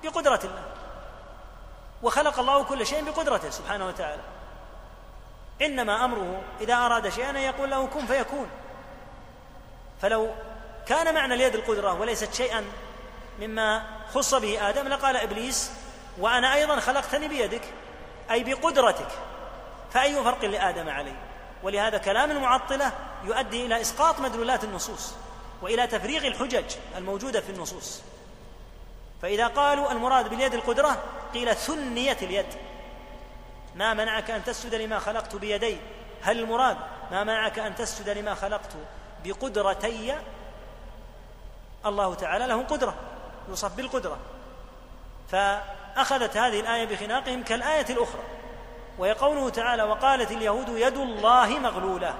[0.04, 0.64] بقدرة الله.
[2.04, 4.22] وخلق الله كل شيء بقدرته سبحانه وتعالى.
[5.62, 8.50] إنما أمره إذا أراد شيئا يقول له كن فيكون.
[10.02, 10.36] فلو
[10.86, 12.66] كان معنى اليد القدرة وليست شيئا
[13.40, 15.72] مما خص به آدم لقال إبليس
[16.18, 17.62] وأنا أيضا خلقتني بيدك
[18.32, 19.08] أي بقدرتك
[19.94, 21.14] فأي فرق لآدم علي؟
[21.64, 22.92] ولهذا كلام المعطلة
[23.24, 25.16] يؤدي إلى إسقاط مدلولات النصوص.
[25.64, 26.66] وإلى تفريغ الحجج
[26.98, 28.02] الموجودة في النصوص.
[29.22, 32.46] فإذا قالوا المراد باليد القدرة قيل ثنيت اليد.
[33.76, 35.78] ما منعك أن تسجد لما خلقت بيدي؟
[36.22, 36.78] هل المراد
[37.12, 38.72] ما منعك أن تسجد لما خلقت
[39.26, 40.16] بقدرتي؟
[41.86, 42.96] الله تعالى له قدرة
[43.50, 44.18] يوصف بالقدره
[45.32, 48.24] فأخذت هذه الآية بخناقهم كالآية الأخرى.
[48.98, 52.16] وهي قوله تعالى وقالت اليهود يد الله مغلولة.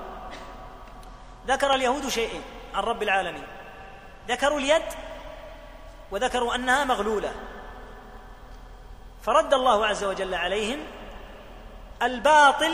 [1.48, 2.44] ذكر اليهود شيئين.
[2.76, 3.48] عن رب العالمين.
[4.28, 4.84] ذكروا اليد
[6.12, 7.34] وذكروا أنها مغلولة.
[9.24, 10.80] فرد الله عز وجل عليهم
[12.02, 12.74] الباطل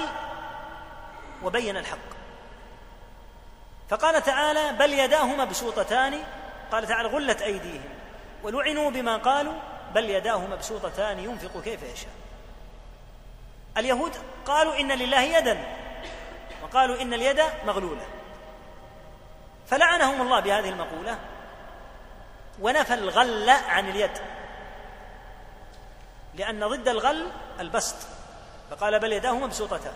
[1.43, 2.09] وبين الحق.
[3.89, 6.23] فقال تعالى بل يداه مبسوطتان
[6.71, 7.89] قال تعالى غلت أيديهم.
[8.43, 9.53] ولعنوا بما قالوا
[9.93, 12.11] بل يداه مبسوطتان ينفق كيف يشاء.
[13.77, 15.57] اليهود قالوا إن لله يدا
[16.63, 18.05] وقالوا إن اليد مغلولة.
[19.69, 21.17] فلعنهم الله بهذه المقولة
[22.61, 24.11] ونفى الغل عن اليد
[26.35, 27.95] لأن ضد الغل البسط
[28.71, 29.93] فقال بل يداه مبسوطتان.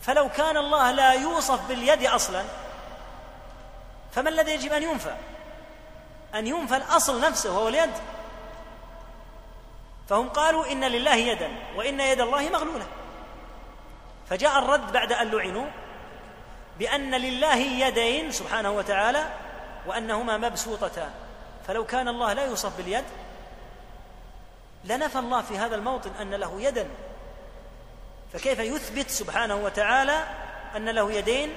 [0.00, 2.44] فلو كان الله لا يوصف باليد أصلا
[4.12, 5.14] فما الذي يجب أن ينفى؟
[6.34, 7.90] أن ينفى الأصل نفسه وهو اليد.
[10.08, 12.86] فهم قالوا إن لله يدا وإن يد الله مغلولة.
[14.30, 15.66] فجاء الرد بعد أن لعنوا
[16.80, 19.24] بأن لله يدين سبحانه وتعالى
[19.86, 21.10] وأنهما مبسوطتان.
[21.66, 23.04] فلو كان الله لا يوصف باليد
[24.84, 26.88] لنفى الله في هذا الموطن أن له يدا.
[28.32, 30.24] فكيف يثبت سبحانه وتعالى
[30.76, 31.50] أن له يدين؟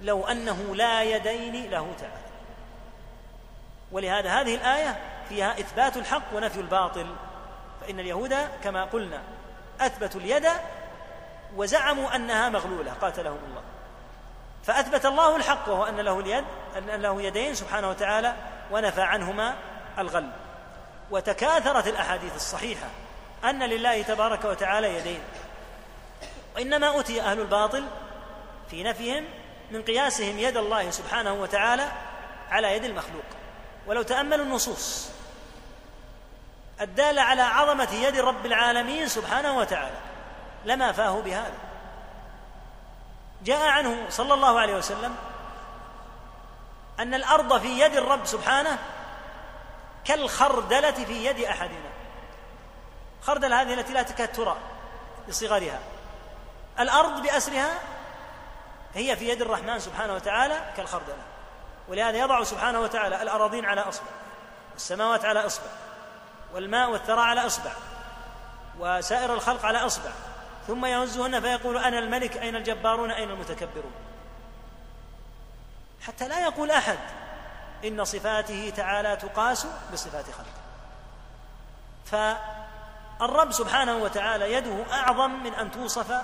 [0.00, 2.32] لو أنه لا يدين له تعالى.
[3.92, 7.06] ولهذا هذه الآية فيها إثبات الحق ونفي الباطل.
[7.80, 9.22] فإن اليهود كما قلنا
[9.80, 10.48] أثبتوا اليد
[11.56, 13.62] وزعموا أنها مغلولة قاتلهم الله.
[14.64, 16.44] فأثبت الله الحق وهو أن له اليد
[16.76, 18.34] أن له يدين سبحانه وتعالى
[18.70, 19.54] ونفى عنهما
[19.98, 20.30] الغل.
[21.10, 22.86] وتكاثرت الأحاديث الصحيحة
[23.44, 25.20] أن لله تبارك وتعالى يدين.
[26.56, 27.84] وإنما اتي أهل الباطل
[28.70, 29.24] في نفيهم
[29.70, 31.88] من قياسهم يد الله سبحانه وتعالى
[32.50, 33.24] على يد المخلوق.
[33.86, 35.10] ولو تأملوا النصوص
[36.80, 40.11] الدالة على عظمة يد رب العالمين سبحانه وتعالى.
[40.64, 41.58] لما فاه بهذا.
[43.44, 45.16] جاء عنه صلى الله عليه وسلم
[46.98, 48.78] أن الأرض في يد الرب سبحانه
[50.04, 51.92] كالخردلة في يد أحدنا.
[53.22, 54.56] خردل هذه التي لا تكاد ترى
[55.28, 55.80] لصغرها
[56.80, 57.74] الأرض بأسرها
[58.94, 61.22] هي في يد الرحمن سبحانه وتعالى كالخردلة.
[61.88, 64.06] ولهذا يضع سبحانه وتعالى الأراضين على أصبع
[64.72, 65.66] والسماوات على أصبع
[66.54, 67.70] والماء والثرى على أصبع
[68.78, 70.10] وسائر الخلق على أصبع.
[70.66, 73.92] ثم يهزهن فيقول أنا الملك أين الجبارون؟ أين المتكبرون؟
[76.02, 76.98] حتى لا يقول أحد
[77.84, 80.62] إن صفاته تعالى تقاس بصفات خلقه.
[82.04, 86.22] فالرب سبحانه وتعالى يده أعظم من أن توصف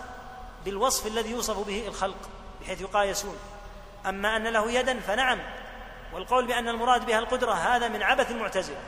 [0.64, 2.28] بالوصف الذي يوصف به الخلق
[2.60, 3.36] بحيث يقايسون.
[4.06, 5.38] أما أن له يدا فنعم
[6.12, 8.80] والقول بأن المراد بها القدرة هذا من عبث المعتزلة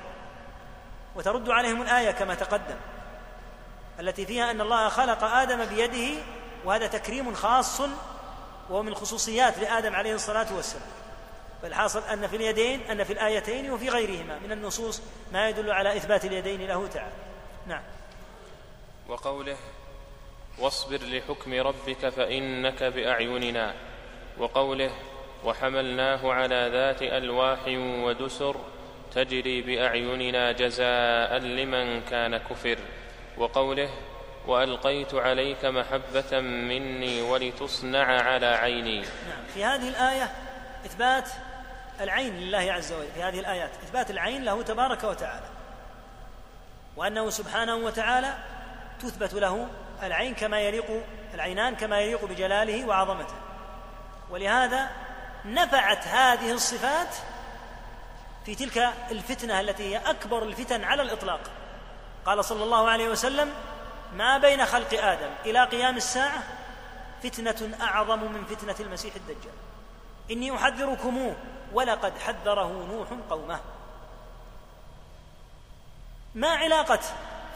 [1.16, 2.76] وترد عليهم الآية كما تقدم.
[4.00, 6.22] التي فيها أن الله خلق آدم بيده
[6.64, 7.80] وهذا تكريم خاص
[8.70, 10.86] وهو من خصوصيات لآدم عليه الصلاة والسلام.
[11.62, 16.24] فالحاصل أن في اليدين أن في الآيتين وفي غيرهما من النصوص ما يدل على إثبات
[16.24, 17.12] اليدين له تعالى.
[17.66, 17.82] نعم.
[19.08, 19.56] وقوله
[20.58, 23.74] واصبر لحكم ربك فإنك بأعيننا.
[24.38, 24.90] وقوله
[25.44, 27.60] وحملناه على ذات ألواح
[28.04, 28.56] ودسر
[29.14, 32.78] تجري بأعيننا جزاء لمن كان كفر.
[33.40, 33.90] وقوله
[34.46, 39.00] وألقيت عليك محبة مني ولتصنع على عيني.
[39.00, 40.32] نعم في هذه الآية
[40.86, 41.28] إثبات
[42.00, 45.48] العين لله عز وجل في هذه الآيات إثبات العين له تبارك وتعالى.
[46.96, 48.34] وأنه سبحانه وتعالى
[49.00, 49.68] تثبت له
[50.02, 51.02] العين كما يليق
[51.34, 53.34] العينان كما يليق بجلاله وعظمته.
[54.30, 54.90] ولهذا
[55.44, 57.14] نفعت هذه الصفات
[58.44, 61.40] في تلك الفتنة التي هي أكبر الفتن على الإطلاق.
[62.26, 63.52] قال صلى الله عليه وسلم
[64.16, 66.42] ما بين خلق آدم إلى قيام الساعة
[67.22, 69.54] فتنة أعظم من فتنة المسيح الدجال.
[70.30, 71.36] إني احذركموه
[71.72, 73.60] ولقد حذره نوح قومه.
[76.34, 77.00] ما علاقة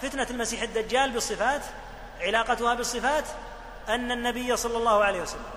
[0.03, 1.62] فتنة المسيح الدجال بالصفات؟
[2.20, 3.24] علاقتها بالصفات
[3.88, 5.55] أن النبي صلى الله عليه وسلم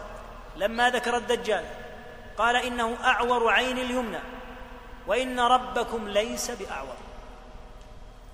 [0.56, 1.66] لما ذكر الدجال
[2.38, 4.20] قال إنه أعور عين اليمنى
[5.08, 6.96] وإن ربكم ليس بأعور.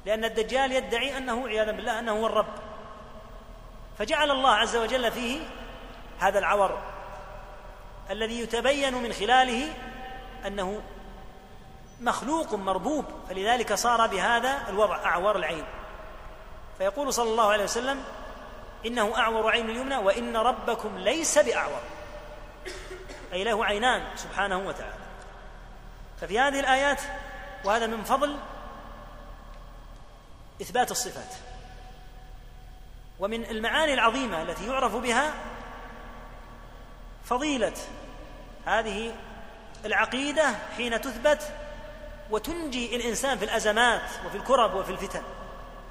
[0.06, 2.54] لأن الدجال يدعي أنه عياذا بالله أنه هو الرب.
[4.00, 5.40] فجعل الله عز وجل فيه
[6.20, 6.82] هذا العور
[8.10, 9.74] الذي يتبين من خلاله
[10.48, 10.82] أنه
[12.02, 15.66] مخلوق مربوب فلذلك صار بهذا الوضع أعور العين.
[16.78, 18.04] فيقول صلى الله عليه وسلم
[18.86, 21.82] إنه أعور عين اليمنى وإن ربكم ليس بأعور.
[23.34, 25.04] أي له عينان سبحانه وتعالى.
[26.22, 27.02] ففي هذه الآيات
[27.66, 28.38] وهذا من فضل
[30.62, 31.34] إثبات الصفات.
[33.20, 35.34] ومن المعاني العظيمة التي يعرف بها
[37.26, 37.74] فضيلة
[38.66, 39.16] هذه
[39.86, 41.54] العقيدة حين تثبت
[42.32, 45.24] وتنجي الإنسان في الأزمات وفي الكرب وفي الفتن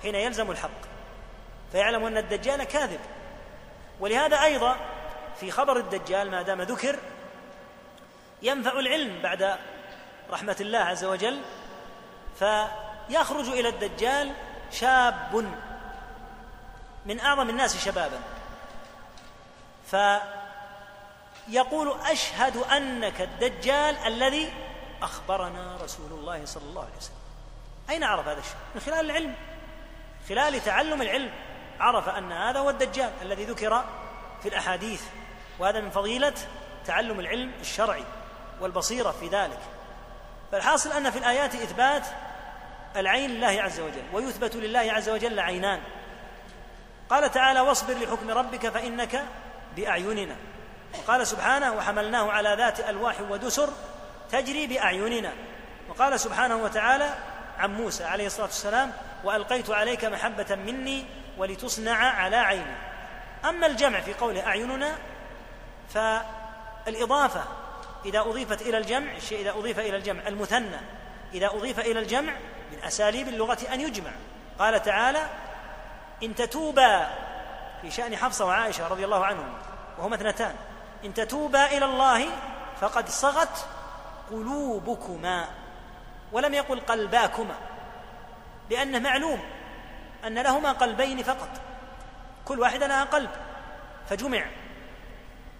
[0.02, 0.80] حين يلزم الحق
[1.72, 3.00] فيعلم أن الدجال كاذب.
[4.00, 4.76] ولهذا أيضا
[5.40, 6.98] في خبر الدجال ما دام ذكر
[8.42, 9.56] ينفع العلم بعد
[10.30, 11.40] رحمة الله عز وجل
[12.38, 14.32] فيخرج إلى الدجال
[14.72, 15.44] شاب
[17.06, 18.20] من أعظم الناس شبابا.
[21.48, 24.52] فيقول أشهد أنك الدجال الذي
[25.02, 27.16] أخبرنا رسول الله صلى الله عليه وسلم.
[27.90, 29.34] أين عرف هذا الشيء؟ من خلال العلم
[30.28, 31.32] خلال تعلم العلم.
[31.80, 33.84] عرف أن هذا هو الدجال الذي ذكر
[34.42, 35.02] في الأحاديث
[35.58, 36.34] وهذا من فضيلة
[36.86, 38.04] تعلم العلم الشرعي
[38.60, 39.58] والبصيرة في ذلك.
[40.52, 42.06] فالحاصل أن في الآيات إثبات
[42.96, 45.80] العين لله عز وجل ويثبت لله عز وجل عينان.
[47.10, 49.24] قال تعالى واصبر لحكم ربك فإنك
[49.76, 50.36] بأعيننا.
[50.98, 53.68] وقال سبحانه وحملناه على ذات ألواح ودسر
[54.30, 55.32] تجري بأعيننا.
[55.88, 57.14] وقال سبحانه وتعالى
[57.58, 58.92] عن موسى عليه الصلاة والسلام
[59.24, 61.04] وألقيت عليك محبة مني
[61.38, 62.76] ولتصنع على عيني.
[63.44, 64.98] أما الجمع في قوله أعيننا
[65.94, 67.44] فالإضافة
[68.04, 70.80] إذا أضيفت إلى الجمع الشيء إذا أضيف إلى الجمع المثنى
[71.34, 72.32] إذا أضيف إلى الجمع
[72.72, 74.10] من أساليب اللغة أن يجمع.
[74.58, 75.26] قال تعالى
[76.22, 77.10] إن تتوبا
[77.82, 79.52] في شأن حفصة وعائشة رضي الله عنهم
[79.98, 80.54] وهما اثنتان.
[81.04, 82.26] إن تتوبا إلى الله
[82.80, 83.66] فقد صغت
[84.30, 85.48] قلوبكما
[86.32, 87.54] ولم يقل قلباكما
[88.70, 89.40] لأنه معلوم
[90.26, 91.48] أن لهما قلبين فقط.
[92.44, 93.30] كل واحدة لها قلب
[94.10, 94.44] فجمع.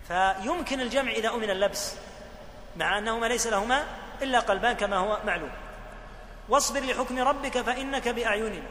[0.08, 1.94] فيمكن الجمع إذا أمن اللبس
[2.76, 3.84] مع أنهما ليس لهما
[4.22, 5.50] إلا قلبان كما هو معلوم.
[6.52, 8.62] واصبر لحكم ربك فإنك بأعيننا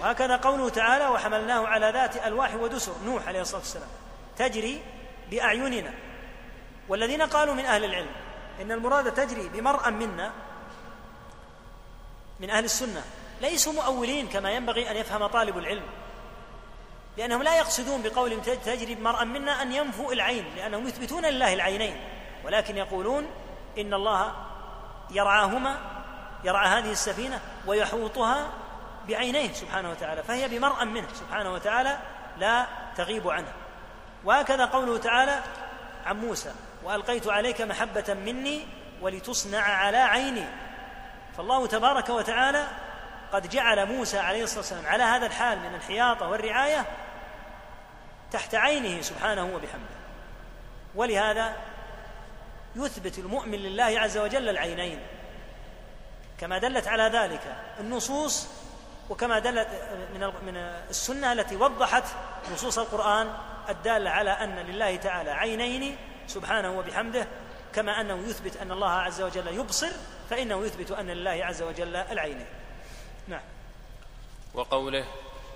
[0.00, 2.92] وهكذا قوله تعالى وحملناه على ذات ألواح ودسر.
[3.04, 3.88] نوح عليه الصلاة والسلام.
[4.36, 4.82] تجري
[5.30, 5.94] بأعيننا.
[6.88, 8.10] والذين قالوا من أهل العلم
[8.60, 10.32] إن المراد تجري بمرأ منا
[12.40, 13.04] من أهل السنة
[13.40, 15.86] ليسوا مؤولين كما ينبغي أن يفهم طالب العلم.
[17.16, 21.96] لأنهم لا يقصدون بقول تجري بمرأ منا أن ينفوا العين لأنهم يثبتون لله العينين.
[22.44, 23.26] ولكن يقولون
[23.78, 24.32] إن الله
[25.10, 26.01] يرعاهما
[26.44, 28.50] يرعى هذه السفينة ويحوطها
[29.08, 31.98] بعينيه سبحانه وتعالى فهي بمرأ منه سبحانه وتعالى
[32.38, 33.52] لا تغيب عنه.
[34.24, 35.40] وهكذا قوله تعالى
[36.06, 38.66] عن موسى وألقيت عليك محبة مني
[39.00, 40.46] ولتصنع على عيني.
[41.36, 42.66] فالله تبارك وتعالى
[43.32, 46.86] قد جعل موسى عليه الصلاة والسلام على هذا الحال من الحياطة والرعاية
[48.30, 50.02] تحت عينه سبحانه وبحمده.
[50.94, 51.56] ولهذا
[52.76, 55.00] يثبت المؤمن لله عز وجل العينين.
[56.42, 58.48] كما دلت على ذلك النصوص
[59.10, 59.68] وكما دلت
[60.14, 60.56] من من
[60.90, 62.04] السنة التي وضحت
[62.52, 63.34] نصوص القرآن
[63.68, 67.26] الدالة على أن لله تعالى عينين سبحانه وبحمده
[67.74, 69.90] كما أنه يثبت أن الله عز وجل يبصر
[70.30, 72.46] فإنه يثبت أن لله عز وجل العينين
[73.28, 73.42] نعم.
[74.54, 75.04] وقوله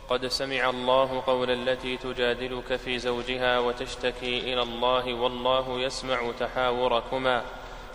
[0.09, 7.45] قد سمع الله قول التي تجادلك في زوجها وتشتكي إلى الله والله يسمع تحاوركما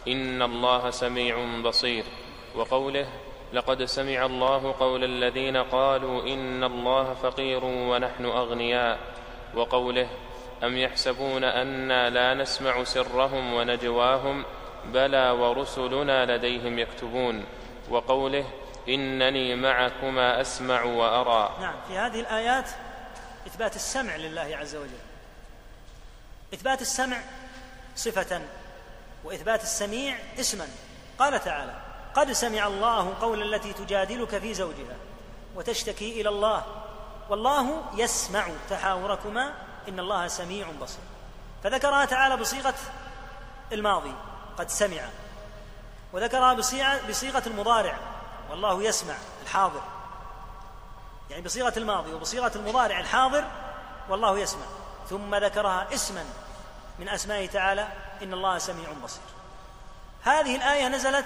[0.07, 2.05] إن الله سميع بصير.
[2.55, 3.07] وقوله
[3.53, 8.99] لقد سمع الله قول الذين قالوا إن الله فقير ونحن أغنياء
[9.55, 10.09] وقوله
[10.63, 14.45] أم يحسبون أنا لا نسمع سرهم ونجواهم
[14.85, 17.45] بلى ورسلنا لديهم يكتبون.
[17.89, 18.45] وقوله
[18.89, 21.57] إنني معكما أسمع وأرى.
[21.61, 22.69] نعم في هذه الآيات
[23.47, 25.01] إثبات السمع لله عز وجل.
[26.53, 27.17] إثبات السمع
[27.95, 28.41] صفة
[29.23, 30.67] وإثبات السميع اسما.
[31.19, 31.80] قال تعالى
[32.15, 34.95] قد سمع الله قول التي تجادلك في زوجها
[35.55, 36.63] وتشتكي إلى الله
[37.29, 39.53] والله يسمع تحاوركما
[39.87, 41.03] إن الله سميع بصير.
[41.63, 42.73] فذكرها تعالى بصيغة
[43.71, 44.13] الماضي
[44.57, 45.01] قد سمع.
[46.13, 46.53] وذكرها
[47.09, 47.97] بصيغة المضارع
[48.49, 49.81] والله يسمع الحاضر.
[51.29, 53.43] يعني بصيغة الماضي وبصيغة المضارع الحاضر
[54.09, 54.65] والله يسمع.
[55.09, 56.25] ثم ذكرها اسما
[56.99, 57.87] من اسمائه تعالى
[58.23, 59.23] إن الله سميع بصير.
[60.23, 61.25] هذه الآية نزلت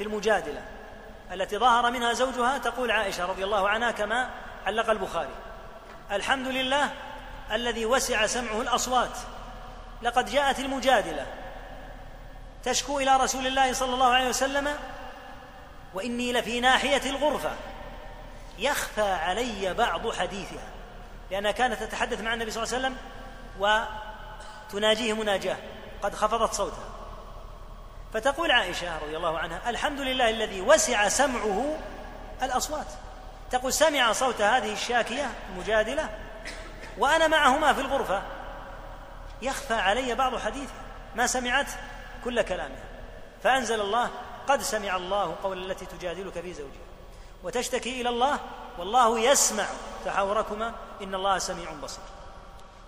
[0.00, 0.62] في المجادلة
[1.32, 4.30] التي ظهر منها زوجها تقول عائشة رضي الله عنها كما
[4.66, 5.34] علق البخاري
[6.12, 6.90] الحمد لله
[7.52, 9.18] الذي وسع سمعه الأصوات
[10.02, 11.26] لقد جاءت المجادلة
[12.64, 14.76] تشكو إلى رسول الله صلى الله عليه وسلم
[15.94, 17.52] وإني لفي ناحية الغرفة
[18.58, 20.68] يخفى علي بعض حديثها
[21.30, 22.96] لأنها كانت تتحدث مع النبي صلى الله عليه وسلم
[24.70, 25.56] وتناجيه مناجاة
[26.02, 26.99] قد خفضت صوتها.
[28.14, 31.78] فتقول عائشة رضي الله عنها الحمد لله الذي وسع سمعه
[32.42, 32.86] الأصوات.
[33.50, 36.08] تقول سمع صوت هذه الشاكية المجادلة
[36.98, 38.22] وأنا معهما في الغرفة.
[39.42, 40.82] يخفى علي بعض حديثها
[41.14, 41.66] ما سمعت
[42.24, 42.84] كل كلامها.
[43.42, 44.10] فأنزل الله
[44.48, 46.90] قد سمع الله قول التي تجادلك في زوجها.
[47.42, 48.38] وتشتكي إلى الله
[48.78, 49.66] والله يسمع
[50.04, 52.04] تحاوركما إن الله سميع بصير.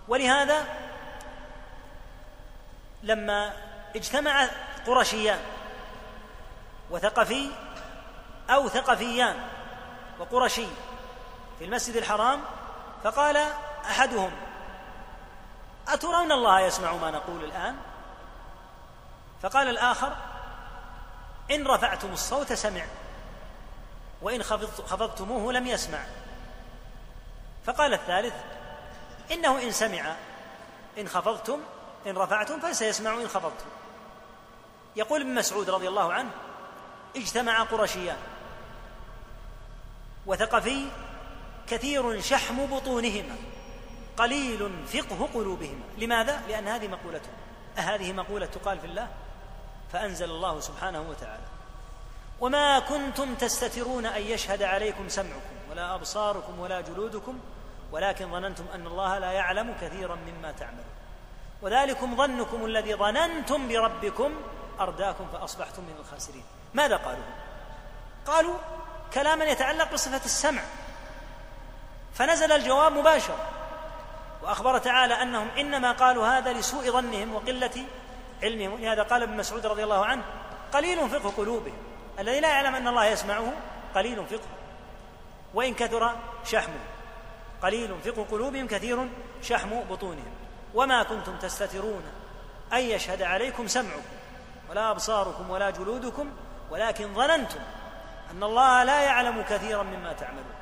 [0.07, 0.65] ولهذا
[3.03, 3.53] لما
[3.95, 4.47] اجتمع
[4.87, 5.39] قرشيان
[6.91, 7.49] وثقفي
[8.49, 9.35] أو ثقفيان
[10.19, 10.67] وقرشي
[11.59, 12.41] في المسجد الحرام
[13.03, 13.37] فقال
[13.85, 14.31] أحدهم
[15.87, 17.75] أترون الله يسمع ما نقول الآن؟
[19.41, 20.15] فقال الآخر
[21.51, 22.85] إن رفعتم الصوت سمع
[24.21, 25.99] وإن خفضتموه لم يسمع.
[27.65, 28.33] فقال الثالث
[29.31, 30.15] إنه إن سمع
[30.97, 31.59] إن خفضتم
[32.07, 33.65] إن رفعتم فسيسمع إن خفضتم.
[34.95, 36.29] يقول ابن مسعود رضي الله عنه
[37.15, 38.17] اجتمع قرشيان.
[40.25, 40.87] وثقفي
[41.67, 43.35] كثير شحم بطونهما
[44.17, 45.83] قليل فقه قلوبهما.
[45.97, 47.33] لماذا؟ لأن هذه مقولتهم
[47.77, 49.07] أهذه مقولة تقال في الله؟
[49.93, 51.43] فأنزل الله سبحانه وتعالى.
[52.39, 57.39] وما كنتم تستترون أن يشهد عليكم سمعكم ولا أبصاركم ولا جلودكم
[57.91, 60.85] ولكن ظننتم أن الله لا يعلم كثيرا مما تعملون.
[61.61, 64.31] وذلكم ظنكم الذي ظننتم بربكم
[64.79, 66.43] أرداكم فأصبحتم من الخاسرين.
[66.73, 67.23] ماذا قالوا؟
[68.27, 68.57] قالوا
[69.13, 70.61] كلاما يتعلق بصفة السمع.
[72.13, 73.49] فنزل الجواب مباشرة
[74.43, 77.85] وأخبر تعالى أنهم إنما قالوا هذا لسوء ظنهم وقلة
[78.43, 78.81] علمهم.
[78.81, 80.23] لهذا قال ابن مسعود رضي الله عنه
[80.73, 81.77] قليل فقه قلوبهم.
[82.19, 83.53] الذي لا يعلم أن الله يسمعه
[83.95, 84.47] قليل فقه
[85.53, 86.15] وإن كثر
[86.45, 86.79] شحمه.
[87.61, 89.09] قليل فقه قلوبهم كثير
[89.41, 90.33] شحم بطونهم.
[90.73, 92.03] وما كنتم تستترون
[92.73, 94.01] أن يشهد عليكم سمعكم.
[94.73, 96.31] ولا أبصاركم ولا جلودكم
[96.71, 97.59] ولكن ظننتم
[98.31, 100.53] أن الله لا يعلم كثيرا مما تعملون.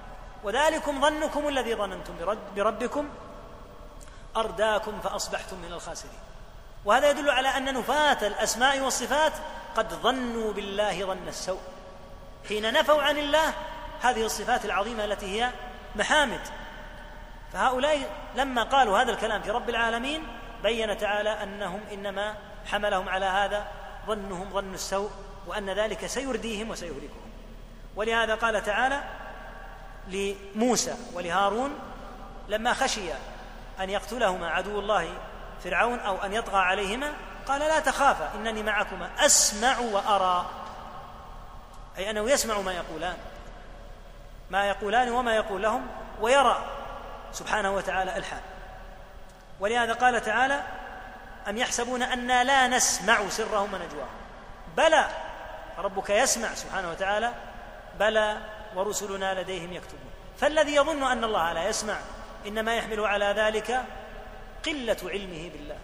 [0.43, 2.13] وذلكم ظنكم الذي ظننتم
[2.55, 3.09] بربكم
[4.37, 6.19] أرداكم فأصبحتم من الخاسرين.
[6.85, 9.33] وهذا يدل على أن نفاة الأسماء والصفات
[9.75, 11.61] قد ظنوا بالله ظن السوء.
[12.47, 13.53] حين نفوا عن الله
[14.01, 15.51] هذه الصفات العظيمة التي هي
[15.95, 16.41] محامد.
[17.53, 17.99] فهؤلاء
[18.35, 20.27] لما قالوا هذا الكلام في رب العالمين
[20.63, 22.35] بين تعالى أنهم إنما
[22.65, 25.09] حملهم على هذا ظنهم ظن السوء
[25.47, 27.31] وأن ذلك سيرديهم وسيهلكهم.
[27.95, 29.03] ولهذا قال تعالى
[30.07, 31.79] لموسى ولهارون
[32.47, 33.13] لما خشي
[33.79, 35.13] أن يقتلهما عدو الله
[35.63, 37.13] فرعون أو أن يطغى عليهما
[37.47, 40.49] قال لا تخافا إنني معكما أسمع وأرى.
[41.97, 43.17] أي أنه يسمع ما يقولان
[44.49, 45.87] ما يقولان وما يقول لهم
[46.21, 46.65] ويرى.
[47.33, 48.41] سبحانه وتعالى الحال.
[49.59, 50.63] ولهذا قال تعالى
[51.49, 54.21] أم يحسبون أنا لا نسمع سرهم ونجواهم؟
[54.77, 55.07] بلى
[55.77, 57.33] ربك يسمع سبحانه وتعالى
[57.99, 58.37] بلى
[58.75, 60.11] ورسلنا لديهم يكتبون.
[60.39, 61.97] فالذي يظن أن الله لا يسمع
[62.47, 63.83] إنما يحمل على ذلك
[64.65, 65.77] قلة علمه بالله.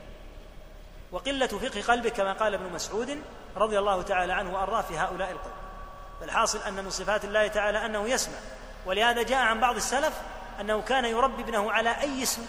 [1.11, 3.21] وقلة فقه قلبه كما قال ابن مسعود
[3.57, 5.53] رضي الله تعالى عنه وأراه في هؤلاء القوم.
[6.19, 8.37] فالحاصل أن من صفات الله تعالى أنه يسمع.
[8.85, 10.13] ولهذا جاء عن بعض السلف
[10.61, 12.45] أنه كان يربي ابنه على أي اسم؟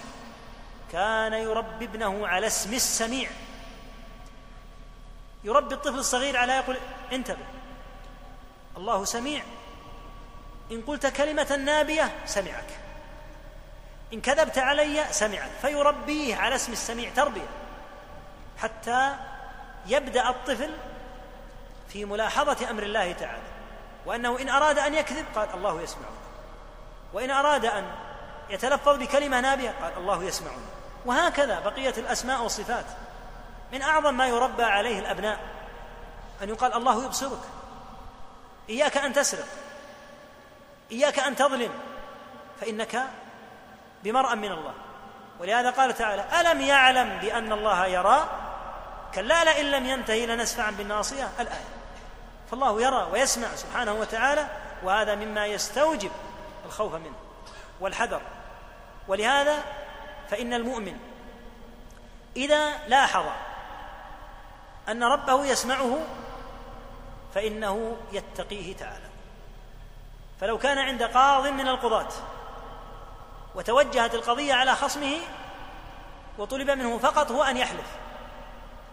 [0.92, 3.30] كان يربي ابنه على اسم السميع.
[5.44, 6.76] يربي الطفل الصغير على يقول
[7.12, 7.46] انتبه.
[8.76, 9.42] الله سميع.
[10.72, 12.80] إن قلت كلمة نابية سمعك.
[14.12, 15.50] إن كذبت علي سمعك.
[15.62, 17.48] فيربيه على اسم السميع تربية.
[18.58, 19.16] حتى
[19.86, 20.70] يبدأ الطفل
[21.88, 23.42] في ملاحظة أمر الله تعالى.
[24.06, 26.12] وأنه إن أراد أن يكذب قال الله يسمعه
[27.12, 27.84] وإن أراد أن
[28.50, 30.77] يتلفظ بكلمة نابية قال الله يسمعنا.
[31.06, 32.84] وهكذا بقية الأسماء والصفات.
[33.72, 35.38] من أعظم ما يربى عليه الأبناء
[36.42, 37.40] أن يقال الله يبصرك
[38.68, 39.46] إياك أن تسرق
[40.92, 41.70] إياك أن تظلم
[42.60, 43.02] فإنك
[44.04, 44.74] بمرأ من الله.
[45.40, 48.28] ولهذا قال تعالى ألم يعلم بأن الله يرى؟
[49.14, 51.28] كلا لئن لم ينتهي لنسفعا بالناصية.
[51.40, 51.68] الآية
[52.50, 54.46] فالله يرى ويسمع سبحانه وتعالى
[54.82, 56.10] وهذا مما يستوجب
[56.66, 57.16] الخوف منه
[57.80, 58.20] والحذر.
[59.08, 59.62] ولهذا
[60.30, 60.98] فإن المؤمن
[62.36, 63.24] إذا لاحظ
[64.88, 65.98] أن ربه يسمعه
[67.34, 69.08] فإنه يتقيه تعالى.
[70.40, 72.08] فلو كان عند قاض من القضاة
[73.54, 75.16] وتوجهت القضية على خصمه
[76.38, 77.86] وطلب منه فقط هو أن يحلف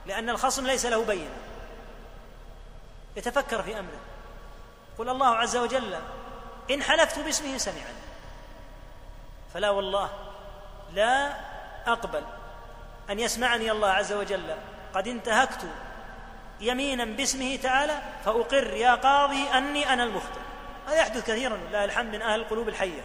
[0.06, 1.38] لأن الخصم ليس له بينة
[3.16, 4.00] يتفكر في أمره.
[4.98, 6.00] قل الله عز وجل
[6.72, 8.06] إن حلفت باسمه سمعني
[9.54, 10.10] فلا والله
[10.96, 11.34] لا
[11.88, 12.24] أقبل
[13.10, 14.56] أن يسمعني الله عز وجل.
[14.94, 15.66] قد انتهكت
[16.60, 20.40] يمينا باسمه تعالى فأقر يا قاضي أني أنا المخطئ
[20.88, 23.02] هذا يحدث كثيرا لله الحمد من أهل القلوب الحية.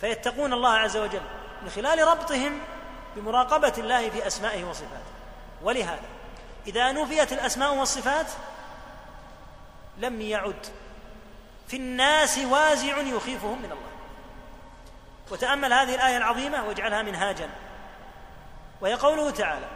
[0.00, 1.22] فيتقون الله عز وجل
[1.62, 2.60] من خلال ربطهم
[3.16, 5.12] بمراقبة الله في أسمائه وصفاته.
[5.62, 6.08] ولهذا
[6.66, 8.26] إذا نفيت الأسماء والصفات
[9.98, 10.66] لم يعد
[11.68, 13.87] في الناس وازع يخيفهم من الله.
[15.30, 17.50] وتأمل هذه الآية العظيمة واجعلها منهاجا.
[18.80, 19.66] وهي قوله تعالى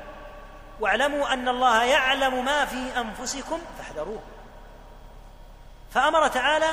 [0.81, 4.23] واعلموا أن الله يعلم ما في أنفسكم فاحذروه.
[5.95, 6.69] فأمر تعالى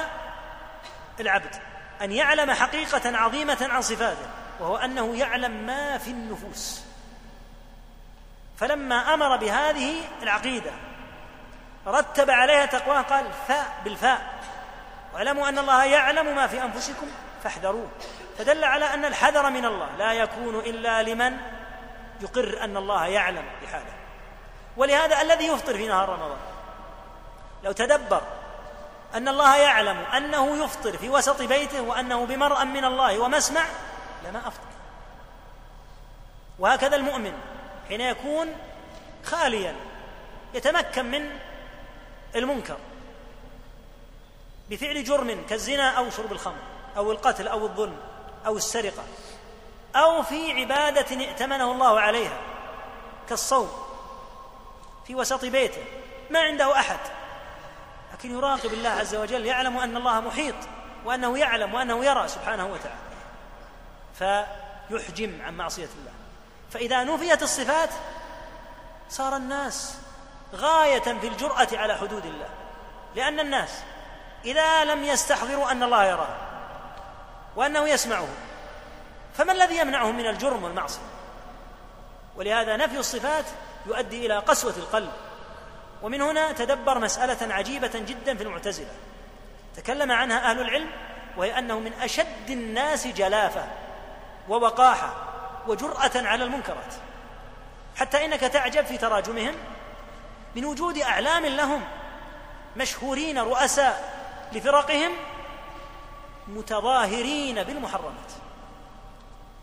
[1.19, 1.55] العبد
[2.01, 4.27] أن يعلم حقيقة عظيمة عن صفاته
[4.59, 6.83] وهو أنه يعلم ما في النفوس.
[8.57, 10.71] فلما أمر بهذه العقيدة
[11.87, 14.39] رتب عليها تقواه قال فاء بالفاء.
[15.13, 17.07] واعلموا أن الله يعلم ما في أنفسكم
[17.43, 17.89] فاحذروه.
[18.39, 19.95] فدل على أن الحذر من الله.
[19.97, 21.37] لا يكون إلا لمن
[22.21, 23.93] يقر أن الله يعلم بحاله.
[24.77, 26.37] ولهذا الذي يفطر في نهار رمضان
[27.63, 28.21] لو تدبر
[29.15, 33.65] أن الله يعلم أنه يفطر في وسط بيته وأنه بمرأ من الله ومسمع
[34.25, 34.69] لما أفطر.
[36.59, 37.33] وهكذا المؤمن
[37.87, 38.55] حين يكون
[39.23, 39.75] خاليا
[40.53, 41.39] يتمكن من
[42.35, 42.77] المنكر
[44.69, 46.61] بفعل جرم كالزنا أو شرب الخمر
[46.97, 47.97] أو القتل أو الظلم.
[48.45, 49.03] أو السرقة
[49.95, 52.37] أو في عبادة ائتمنه الله عليها
[53.29, 53.71] كالصوم
[55.07, 55.83] في وسط بيته
[56.29, 56.99] ما عنده أحد.
[58.13, 60.55] لكن يراقب الله عز وجل يعلم أن الله محيط
[61.05, 63.09] وأنه يعلم وأنه يرى سبحانه وتعالى.
[64.89, 66.11] فيحجم عن معصية الله.
[66.71, 67.89] فإذا نفيت الصفات
[69.09, 69.97] صار الناس
[70.55, 72.49] غاية في الجرأة على حدود الله.
[73.15, 73.83] لأن الناس
[74.45, 76.48] إذا لم يستحضروا أن الله يراه
[77.59, 78.27] وأنه يسمعه
[79.33, 81.01] فما الذي يمنعهم من الجرم والمعصية؟
[82.35, 83.45] ولهذا نفي الصفات
[83.85, 85.11] يؤدي إلى قسوة القلب.
[86.01, 88.91] ومن هنا تدبر مسألة عجيبة جدا في المعتزلة.
[89.75, 90.89] تكلم عنها أهل العلم
[91.37, 93.67] وهي أنه من أشد الناس جلافة
[94.49, 95.13] ووقاحة
[95.67, 96.93] وجرأة على المنكرات.
[97.95, 99.55] حتى إنك تعجب في تراجمهم
[100.55, 101.81] من وجود أعلام لهم
[102.77, 104.13] مشهورين رؤساء
[104.51, 105.11] لفرقهم
[106.49, 108.31] متظاهرين بالمحرمات.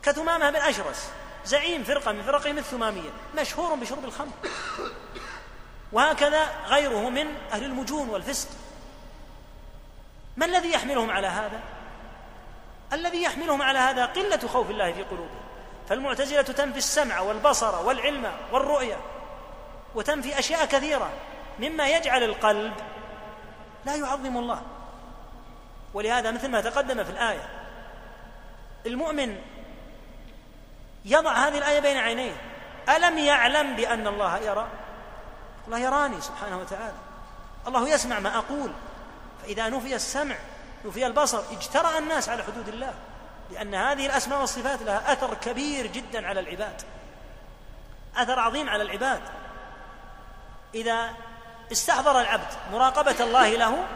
[0.03, 1.11] كثمامه بن اشرس
[1.45, 3.11] زعيم فرقة من فرقهم الثمامية.
[3.37, 4.33] مشهور بشرب الخمر.
[5.93, 8.49] وهكذا غيره من أهل المجون والفسق.
[10.37, 11.61] ما الذي يحملهم على هذا؟
[12.93, 15.41] الذي يحملهم على هذا قلة خوف الله في قلوبهم.
[15.89, 18.97] فالمعتزلة تنفي السمع والبصر والعلم والرؤية
[19.95, 21.11] وتنفي أشياء كثيرة
[21.59, 22.73] مما يجعل القلب
[23.85, 24.63] لا يعظم الله.
[25.97, 27.49] ولهذا مثل ما تقدم في الآية
[28.87, 29.39] المؤمن
[31.05, 32.37] يضع هذه الآية بين عينيه
[32.89, 34.69] ألم يعلم بأن الله يرى؟
[35.67, 36.97] الله يراني سبحانه وتعالى.
[37.67, 38.73] الله يسمع ما أقول.
[39.43, 40.35] فإذا نفي السمع
[40.85, 42.95] نفي البصر اجترأ الناس على حدود الله
[43.51, 46.83] لأن هذه الأسماء والصفات لها أثر كبير جدا على العباد.
[48.17, 49.23] أثر عظيم على العباد.
[50.75, 51.11] إذا
[51.73, 53.87] استحضر العبد مراقبة الله له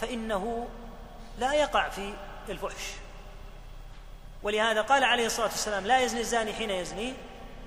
[0.00, 0.68] فإنه
[1.38, 2.14] لا يقع في
[2.48, 2.92] الفحش.
[4.42, 7.14] ولهذا قال عليه الصلاة والسلام لا يزني الزاني حين يزني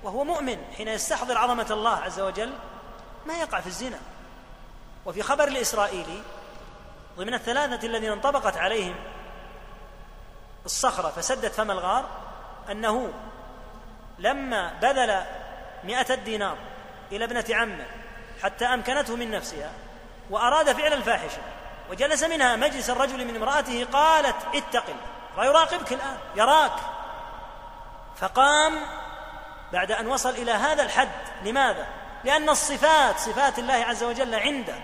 [0.02, 2.52] وهو مؤمن حين يستحضر عظمة الله عز وجل
[3.26, 3.98] ما يقع في الزنا.
[5.06, 6.22] وفي خبر الإسرائيلي
[7.16, 8.94] ضمن الثلاثة الذين انطبقت عليهم
[10.64, 12.08] الصخرة فسدت فم الغار
[12.70, 13.12] أنه
[14.18, 15.24] لما بذل
[15.84, 16.58] مئة الدينار
[17.12, 17.86] إلى ابنة عمه
[18.42, 19.70] حتى أمكنته من نفسها
[20.30, 21.42] وأراد فعل الفاحشة
[21.90, 26.72] وجلس منها مجلس الرجل من امرأته قالت اتق الله ويراقبك الآن يراك
[28.16, 28.80] فقام
[29.72, 31.08] بعد أن وصل إلى هذا الحد
[31.44, 31.86] لماذا؟
[32.24, 34.74] لأن الصفات صفات الله عز وجل عنده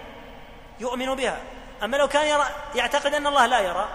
[0.81, 1.39] يؤمن بها
[1.83, 3.89] أما لو كان يرى يعتقد أن الله لا يرى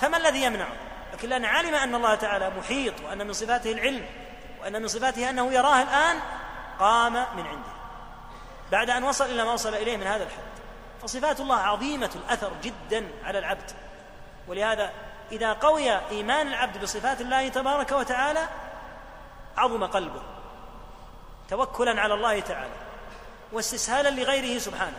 [0.00, 0.76] فما الذي يمنعه؟
[1.12, 4.06] لكن لأن علم أن الله تعالى محيط وأن من صفاته العلم
[4.62, 6.20] وأن من صفاته أنه يراه الآن
[6.80, 7.76] قام من عنده
[8.72, 10.55] بعد أن وصل إلى ما وصل إليه من هذا الحد
[11.06, 13.70] فصفات الله عظيمة الأثر جدا على العبد.
[14.48, 14.92] ولهذا
[15.32, 18.48] إذا قوي إيمان العبد بصفات الله تبارك وتعالى
[19.56, 20.22] عظم قلبه
[21.50, 22.72] توكلا على الله تعالى
[23.52, 24.96] واستسهالا لغيره سبحانه.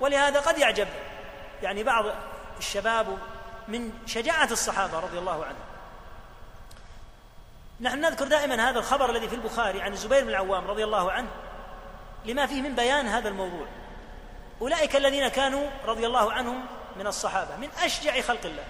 [0.00, 0.88] ولهذا قد يعجب
[1.62, 2.04] يعني بعض
[2.58, 3.18] الشباب
[3.68, 5.64] من شجاعة الصحابة رضي الله عنهم.
[7.80, 11.28] نحن نذكر دائما هذا الخبر الذي في البخاري عن الزبير بن العوام رضي الله عنه
[12.24, 13.66] لما فيه من بيان هذا الموضوع.
[14.60, 18.64] أولئك الذين كانوا رضي الله عنهم من الصحابة من أشجع خلق الله.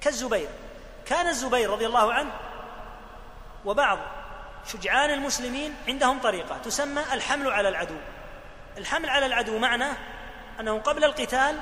[0.00, 0.48] كالزبير.
[1.06, 2.32] كان الزبير رضي الله عنه
[3.64, 3.98] وبعض
[4.72, 7.96] شجعان المسلمين عندهم طريقة تسمى الحمل على العدو.
[8.78, 9.96] الحمل على العدو معناه
[10.60, 11.56] أنه قبل القتال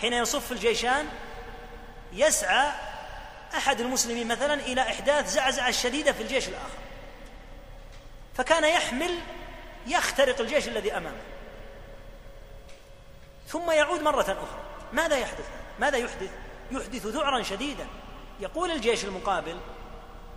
[0.00, 1.08] حين يصف الجيشان
[2.12, 2.72] يسعى
[3.56, 6.78] أحد المسلمين مثلا إلى إحداث زعزعة شديدة في الجيش الآخر.
[8.34, 9.18] فكان يحمل
[9.86, 11.33] يخترق الجيش الذي أمامه.
[13.54, 14.60] ثم يعود مرة أخرى.
[14.92, 15.48] ماذا يحدث؟
[15.78, 16.30] ماذا يحدث؟
[16.70, 17.86] يحدث ذعرا شديدا.
[18.40, 19.60] يقول الجيش المقابل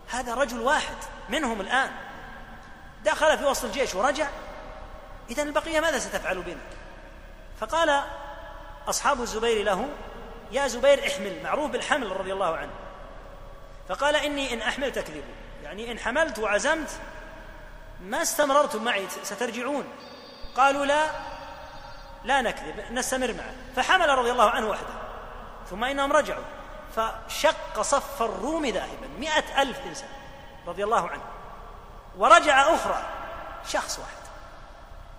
[0.09, 0.95] هذا رجل واحد
[1.30, 1.91] منهم الآن.
[3.03, 4.28] دخل في وسط الجيش ورجع.
[5.30, 6.61] إذا البقية ماذا ستفعل بنا؟
[7.59, 8.03] فقال
[8.88, 9.89] أصحاب الزبير له
[10.51, 12.74] يا زبير احمل معروف بالحمل رضي الله عنه.
[13.89, 16.89] فقال إني إن أحمل تكذبوا يعني إن حملت وعزمت
[18.01, 19.84] ما استمررتم معي سترجعون.
[20.55, 21.27] قالوا لا
[22.28, 23.54] لا نكذب نستمر معه.
[23.76, 24.94] فحمل رضي الله عنه وحده.
[25.70, 26.44] ثم إنهم رجعوا.
[26.96, 29.08] فشق صف الروم ذاهبا.
[29.20, 30.10] مئة ألف إنسان
[30.68, 31.22] رضي الله عنه.
[32.18, 33.04] ورجع أخرى
[33.68, 34.28] شخص واحد.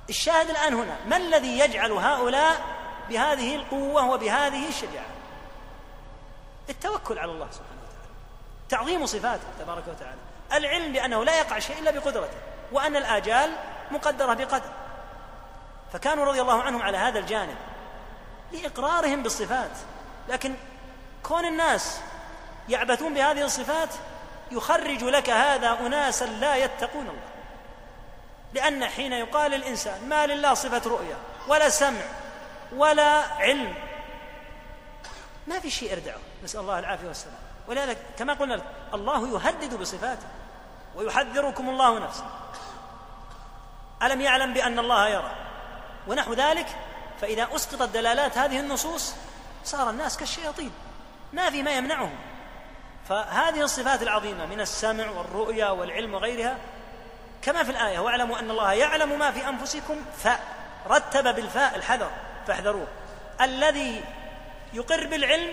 [0.08, 0.96] الشاهد الآن هنا.
[1.06, 2.60] ما الذي يجعل هؤلاء
[3.08, 5.10] بهذه القوة وبهذه الشجاعة؟
[6.70, 8.14] التوكل على الله سبحانه وتعالى.
[8.68, 10.18] تعظيم صفاته تبارك وتعالى.
[10.52, 12.38] العلم بأنه لا يقع شيء إلا بقدرته.
[12.72, 13.50] وأن الآجال
[13.90, 14.70] مقدرة بقدر.
[15.92, 17.56] فكانوا رضي الله عنهم على هذا الجانب
[18.52, 19.70] لإقرارهم بالصفات.
[20.28, 20.54] لكن
[21.22, 22.00] كون الناس
[22.68, 23.88] يعبثون بهذه الصفات
[24.50, 27.28] يخرج لك هذا أناسا لا يتقون الله.
[28.54, 31.16] لأن حين يقال الإنسان ما لله صفة رؤية
[31.48, 32.02] ولا سمع
[32.72, 33.74] ولا علم
[35.46, 36.18] ما في شيء يردعه.
[36.44, 37.38] نسأل الله العافية والسلام.
[37.68, 38.64] ولهذا كما قلنا لك
[38.94, 40.26] الله يهدد بصفاته
[40.96, 42.24] ويحذركم الله نفسه.
[44.02, 45.47] ألم يعلم بأن الله يرى؟
[46.08, 46.66] ونحو ذلك
[47.20, 49.14] فإذا أسقطت دلالات هذه النصوص
[49.64, 50.72] صار الناس كالشياطين
[51.32, 52.14] ما في ما يمنعهم.
[53.08, 56.58] فهذه الصفات العظيمة من السمع والرؤيا والعلم وغيرها
[57.42, 62.10] كما في الآية واعلموا أن الله يعلم ما في أنفسكم فرتب بالفاء الحذر
[62.46, 62.86] فاحذروه.
[63.40, 64.04] الذي
[64.72, 65.52] يقر بالعلم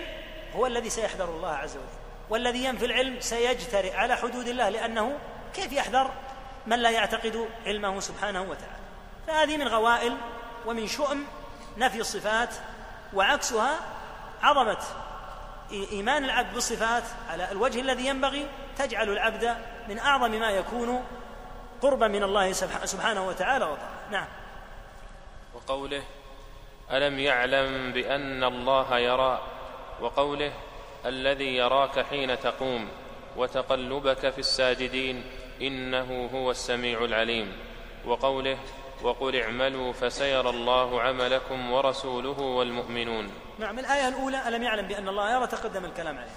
[0.56, 5.18] هو الذي سيحذر الله عز وجل والذي ينفي العلم سيجترئ على حدود الله لأنه
[5.54, 6.10] كيف يحذر
[6.66, 8.86] من لا يعتقد علمه سبحانه وتعالى؟
[9.26, 10.16] فهذه من غوائل
[10.66, 11.24] ومن شؤم
[11.76, 12.54] نفي الصفات
[13.14, 13.80] وعكسها
[14.42, 14.78] عظمة
[15.70, 18.46] إيمان العبد بالصفات على الوجه الذي ينبغي
[18.78, 19.56] تجعل العبد
[19.88, 21.04] من أعظم ما يكون
[21.82, 22.52] قربا من الله
[22.84, 24.26] سبحانه وتعالى وطاعة نعم.
[25.54, 26.02] وقوله
[26.92, 29.42] ألم يعلم بأن الله يرى؟
[30.00, 30.52] وقوله
[31.06, 32.88] الذي يراك حين تقوم
[33.36, 35.24] وتقلبك في الساجدين
[35.62, 37.52] إنه هو السميع العليم.
[38.06, 38.58] وقوله
[39.02, 43.32] وقل اعملوا فسيرى الله عملكم ورسوله والمؤمنون.
[43.58, 46.30] نعم الآية الأولى ألم يعلم بأن الله يرى تقدم الكلام عليه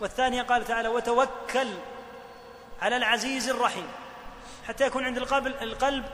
[0.00, 1.68] والثانية قال تعالى وتوكل
[2.82, 3.86] على العزيز الرحيم.
[4.68, 6.04] حتى يكون عند القلب, القلب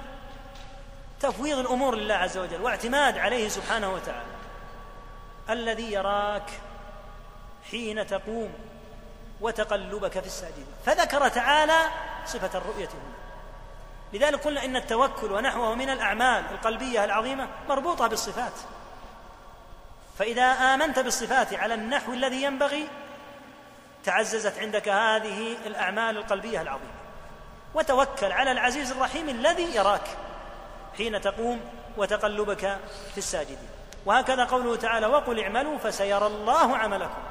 [1.20, 4.32] تفويض الأمور لله عز وجل واعتماد عليه سبحانه وتعالى.
[5.51, 6.51] الذي يراك
[7.70, 8.53] حين تقوم
[9.40, 10.66] وتقلبك في الساجدين.
[10.86, 11.78] فذكر تعالى
[12.26, 13.20] صفة الرؤية هنا
[14.13, 18.53] لذلك قلنا إن التوكل ونحوه من الأعمال القلبية العظيمة مربوطة بالصفات.
[20.19, 22.89] فإذا آمنت بالصفات على النحو الذي ينبغي
[24.05, 26.93] تعززت عندك هذه الأعمال القلبية العظيمة.
[27.75, 30.17] وتوكل على العزيز الرحيم الذي يراك
[30.97, 31.61] حين تقوم
[31.97, 32.79] وتقلبك
[33.13, 33.69] في الساجدين.
[34.07, 37.23] وهكذا قوله تعالى وقل اعملوا فسيرى الله عملكم.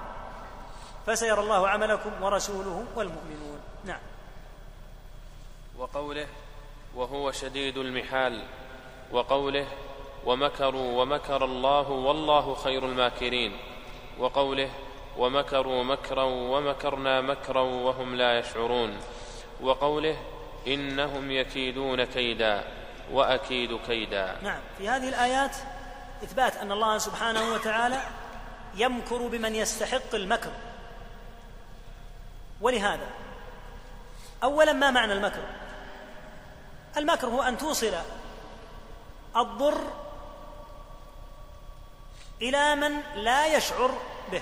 [1.07, 3.59] فسيرى الله عملكم ورسوله والمؤمنون.
[3.85, 3.99] نعم.
[5.77, 6.27] وقوله
[6.95, 8.43] وهو شديد المحال
[9.11, 9.67] وقوله
[10.25, 13.57] ومكروا ومكر الله والله خير الماكرين
[14.19, 14.69] وقوله
[15.17, 18.97] ومكروا مكرا ومكرنا مكرا وهم لا يشعرون
[19.61, 20.17] وقوله
[20.67, 22.63] إنهم يكيدون كيدا
[23.11, 24.37] وأكيد كيدا.
[24.43, 25.55] نعم في هذه الآيات
[26.23, 28.01] إثبات أن الله سبحانه وتعالى
[28.75, 30.51] يمكر بمن يستحق المكر.
[32.61, 33.07] ولهذا
[34.43, 35.43] اولا ما معنى المكر؟
[36.97, 37.93] المكر هو أن توصل
[39.35, 39.81] الضر
[42.41, 43.91] إلى من لا يشعر
[44.31, 44.41] به.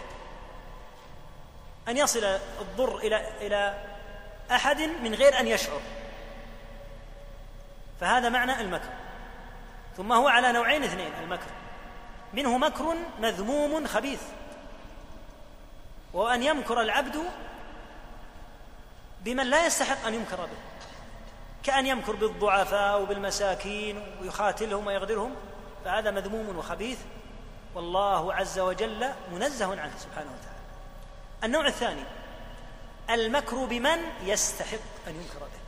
[1.88, 2.24] أن يصل
[2.62, 3.86] الضر إلى إلى
[4.52, 5.82] أحد من غير أن يشعر.
[8.02, 8.90] فهذا معنى المكر.
[9.98, 11.52] ثم هو على نوعين اثنين المكر.
[12.34, 14.22] منه مكر مذموم خبيث.
[16.14, 17.24] وأن يمكر العبد
[19.22, 20.67] بمن لا يستحق أن يمكر به.
[21.68, 25.36] كأن يمكر بالضعفاء وبالمساكين ويخاتلهم ويغدرهم
[25.86, 27.00] فهذا مذموم وخبيث.
[27.76, 30.58] والله عز وجل منزه عنه سبحانه وتعالى.
[31.44, 32.04] النوع الثاني
[33.10, 35.60] المكر بمن يستحق أن ينكر به.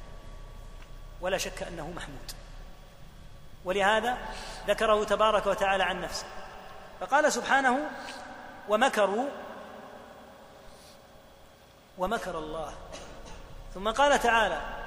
[1.21, 2.31] ولا شك أنه محمود.
[3.65, 4.17] ولهذا
[4.67, 6.25] ذكره تبارك وتعالى عن نفسه.
[6.99, 7.89] فقال سبحانه
[8.69, 9.29] ومكروا
[11.97, 12.73] ومكر الله.
[13.73, 14.78] ثم قال تعالى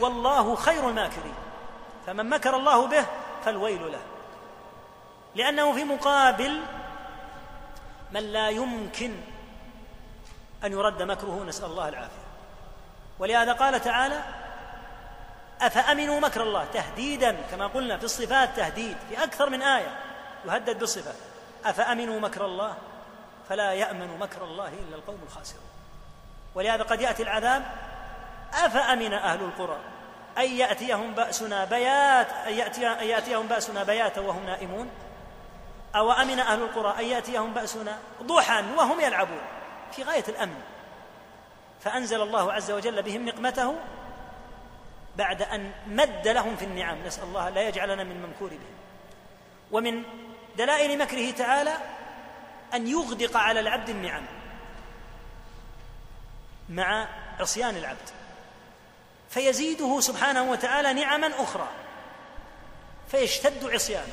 [0.00, 1.34] والله خير الماكرين.
[2.06, 3.06] فمن مكر الله به
[3.44, 4.00] فالويل له.
[5.34, 6.60] لأنه في مقابل
[8.12, 9.16] من لا يمكن
[10.64, 12.24] أن يرد مكره نسأل الله العافية.
[13.18, 14.22] ولهذا قال تعالى
[15.60, 20.00] أفأمنوا مكر الله تهديدا؟ كما قلنا في الصفات تهديد في أكثر من آية
[20.44, 21.16] يهدد بالصفات.
[21.64, 22.74] أفأمنوا مكر الله؟
[23.48, 25.64] فلا يأمن مكر الله إلا القوم الخاسرون.
[26.54, 27.64] ولهذا قد يأتي العذاب
[28.54, 29.78] أفأمن أهل القرى
[30.38, 34.90] أن يأتيهم بأسنا بيات أن, يأتي أن يأتيهم بأسنا بياتا وهم نائمون؟
[35.96, 39.42] أو أمن أهل القرى أن يأتيهم بأسنا ضحى وهم يلعبون؟
[39.92, 40.62] في غاية الأمن.
[41.80, 43.74] فأنزل الله عز وجل بهم نقمته
[45.16, 47.02] بعد أن مد لهم في النعم.
[47.06, 48.74] نسأل الله لا يجعلنا من ممكور بهم.
[49.72, 50.02] ومن
[50.58, 51.76] دلائل مكره تعالى
[52.74, 54.24] أن يغدق على العبد النعم
[56.68, 57.08] مع
[57.40, 58.13] عصيان العبد.
[59.34, 61.68] فيزيده سبحانه وتعالى نعما أخرى
[63.10, 64.12] فيشتد عصيانه.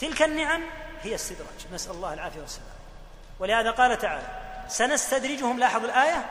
[0.00, 0.62] تلك النعم
[1.02, 2.66] هي استدراج نسأل الله العافية والسلام.
[3.38, 4.26] ولهذا قال تعالى
[4.68, 6.26] سنستدرجهم لاحظ الآية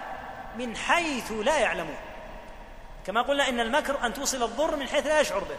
[0.58, 1.98] من حيث لا يعلمون.
[3.06, 5.58] كما قلنا إن المكر أن توصل الضر من حيث لا يشعر به.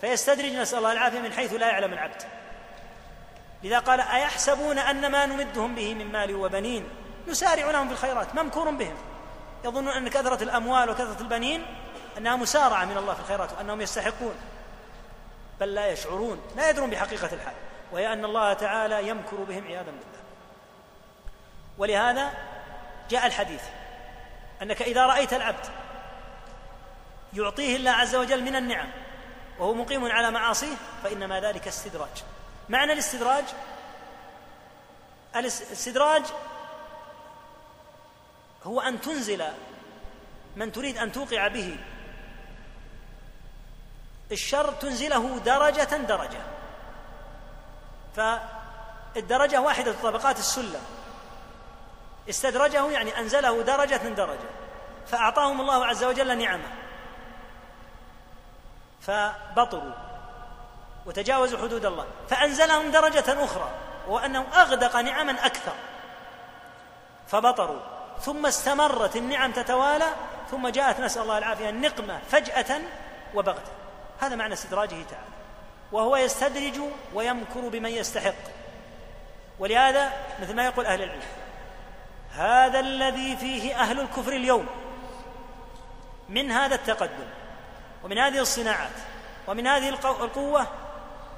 [0.00, 2.22] فيستدرج نسأل الله العافية من حيث لا يعلم العبد.
[3.62, 6.88] لذا قال أيحسبون أن ما نمدهم به من مال وبنين؟
[7.28, 8.96] نسارع لهم في الخيرات ممكور بهم.
[9.64, 11.66] يظنون أن كثرة الأموال وكثرة البنين
[12.18, 14.34] أنها مسارعة من الله في الخيرات وأنهم يستحقون
[15.60, 17.54] بل لا يشعرون لا يدرون بحقيقة الحال
[17.92, 20.20] وهي أن الله تعالى يمكر بهم عياذا بالله.
[21.78, 22.30] ولهذا
[23.10, 23.62] جاء الحديث
[24.62, 25.66] أنك إذا رأيت العبد
[27.32, 28.88] يعطيه الله عز وجل من النعم
[29.58, 32.24] وهو مقيم على معاصيه فإنما ذلك استدراج.
[32.68, 33.44] معنى الاستدراج؟
[35.36, 36.22] الاستدراج
[38.64, 39.44] هو أن تنزل
[40.56, 41.76] من تريد أن توقع به.
[44.32, 46.40] الشر تنزله درجة درجة.
[48.16, 50.80] فالدرجة واحدة طبقات السلم
[52.28, 54.48] استدرجه يعني أنزله درجة درجة.
[55.06, 56.68] فأعطاهم الله عز وجل نعمة.
[59.00, 59.92] فبطروا
[61.06, 62.06] وتجاوزوا حدود الله.
[62.28, 63.70] فأنزلهم درجة أخرى.
[64.08, 65.74] وأنه أغدق نعما أكثر.
[67.28, 67.99] فبطروا.
[68.20, 70.08] ثم استمرت النعم تتوالى
[70.50, 72.80] ثم جاءت نسأل الله العافية النقمة فجأة
[73.34, 73.72] وبغتة.
[74.20, 75.30] هذا معنى استدراجه تعالى.
[75.92, 76.80] وهو يستدرج
[77.14, 78.34] ويمكر بمن يستحق.
[79.58, 80.12] ولهذا
[80.42, 81.22] مثل ما يقول أهل العلم
[82.34, 84.66] هذا الذي فيه أهل الكفر اليوم
[86.28, 87.26] من هذا التقدم
[88.04, 88.90] ومن هذه الصناعات
[89.46, 90.66] ومن هذه القوة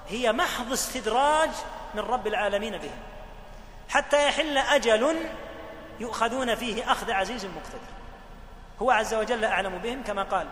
[0.09, 1.51] هي محض استدراج
[1.95, 2.99] من رب العالمين بهم
[3.89, 5.17] حتى يحل أجل
[6.01, 7.93] يؤخذون فيه أخذ عزيز مقتدر.
[8.83, 10.49] هو عز وجل أعلم بهم كما قال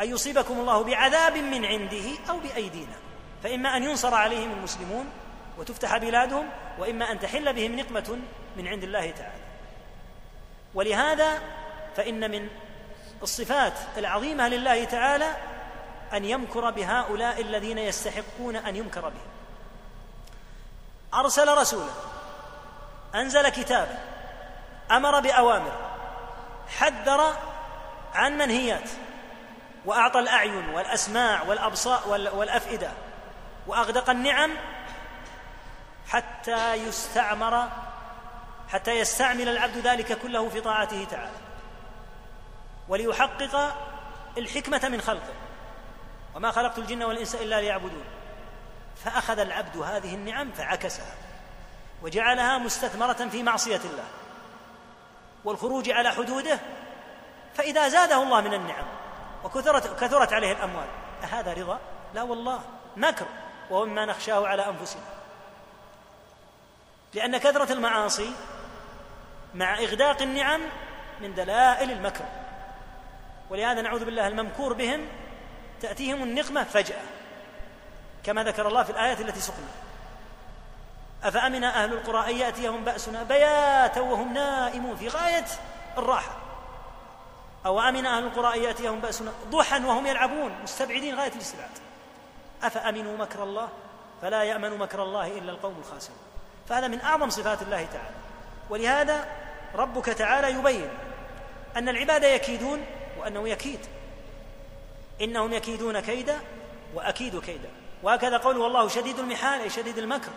[0.00, 2.96] أن يصيبكم الله بعذاب من عنده أو بأيدينا؟
[3.42, 5.10] فإما أن ينصر عليهم المسلمون
[5.58, 6.48] وتفتح بلادهم
[6.78, 8.18] وإما أن تحل بهم نقمة
[8.56, 9.42] من عند الله تعالى.
[10.74, 11.38] ولهذا
[11.96, 12.48] فإن من
[13.22, 15.36] الصفات العظيمة لله تعالى
[16.12, 19.30] أن يمكر بهؤلاء الذين يستحقون أن يمكر بهم.
[21.14, 21.90] أرسل رسولا
[23.14, 23.98] أنزل كتابا
[24.90, 25.72] أمر بأوامر
[26.78, 27.36] حذر
[28.14, 28.90] عن منهيات
[29.84, 32.90] وأعطى الأعين والأسماع والأبصار والأفئدة
[33.66, 34.50] وأغدق النعم
[36.08, 37.68] حتى يستعمر
[38.72, 41.36] حتى يستعمل العبد ذلك كله في طاعته تعالى.
[42.88, 43.76] وليحقق
[44.38, 45.32] الحكمة من خلقه.
[46.34, 48.04] وما خلقت الجن والإنس إلا ليعبدون.
[49.04, 51.14] فأخذ العبد هذه النعم فعكسها.
[52.02, 54.04] وجعلها مستثمرة في معصية الله.
[55.44, 56.58] والخروج على حدوده
[57.54, 58.86] فإذا زاده الله من النعم
[59.44, 60.86] وكثرت كثرت عليه الأموال.
[61.22, 61.78] أهذا رضا؟
[62.14, 62.60] لا والله.
[62.96, 63.26] مكر.
[63.70, 65.02] وهو مما نخشاه على أنفسنا.
[67.14, 68.32] لأن كثرة المعاصي
[69.54, 70.60] مع إغداق النعم
[71.20, 72.24] من دلائل المكر.
[73.50, 75.08] ولهذا نعوذ بالله الممكور بهم
[75.80, 77.02] تأتيهم النقمة فجأة
[78.24, 79.89] كما ذكر الله في الايات التي سقنا.
[81.24, 85.46] أفأمن أهل القرى أن يأتيهم بأسنا بياتا وهم نائمون في غاية
[85.98, 86.36] الراحة؟
[87.66, 91.70] أو أمن أهل القرى أن يأتيهم بأسنا ضحى وهم يلعبون مستبعدين غاية الاستبعاد؟
[92.62, 93.68] أفأمنوا مكر الله؟
[94.22, 96.18] فلا يأمن مكر الله إلا القوم الخاسرون.
[96.68, 98.16] فهذا من أعظم صفات الله تعالى.
[98.70, 99.26] ولهذا
[99.74, 100.88] ربك تعالى يبين
[101.76, 102.86] أن العباد يكيدون
[103.18, 103.80] وأنه يكيد.
[105.20, 106.38] إنهم يكيدون كيدا
[106.94, 107.68] وأكيد كيدا.
[108.02, 110.30] وهكذا قوله والله شديد المحال أي شديد المكر.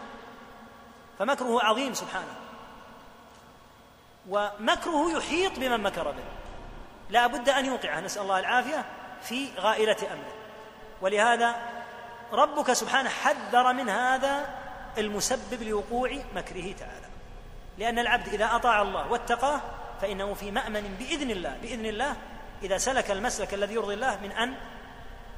[1.20, 2.36] فمكره عظيم سبحانه.
[4.30, 6.24] ومكره يحيط بمن مكر به.
[7.10, 8.00] لا بد أن يوقعه.
[8.00, 8.86] نسأل الله العافية
[9.22, 10.34] في غائلة أمره.
[11.02, 11.56] ولهذا
[12.32, 14.56] ربك سبحانه حذر من هذا
[14.98, 17.08] المسبب لوقوع مكره تعالى.
[17.78, 19.62] لأن العبد إذا أطاع الله واتقاه
[20.02, 21.58] فإنه في مأمن بإذن الله.
[21.62, 22.16] بإذن الله
[22.64, 24.56] إذا سلك المسلك الذي يرضي الله من أن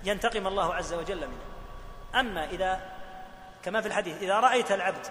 [0.03, 1.45] ينتقم الله عز وجل منه.
[2.19, 2.81] أما إذا
[3.63, 5.07] كما في الحديث إذا رأيت العبد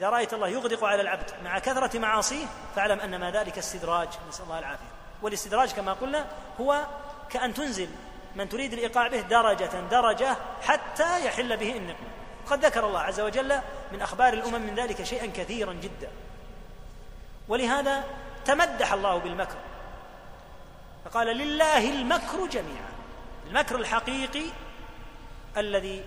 [0.00, 2.46] إذا رأيت الله يغدق على العبد مع كثرة معاصيه
[2.76, 4.84] فاعلم أن ما ذلك استدراج نسأل الله العافية.
[5.22, 6.26] والاستدراج كما قلنا
[6.60, 6.86] هو
[7.30, 7.88] كأن تنزل
[8.36, 12.08] من تريد الإيقاع به درجة درجة حتى يحل به النقمة
[12.46, 13.60] قد ذكر الله عز وجل
[13.92, 16.08] من أخبار الأمم من ذلك شيئا كثيرا جدا.
[17.48, 18.04] ولهذا
[18.44, 19.56] تمدح الله بالمكر.
[21.04, 22.90] فقال لله المكر جميعا.
[23.46, 24.44] المكر الحقيقي
[25.56, 26.04] الذي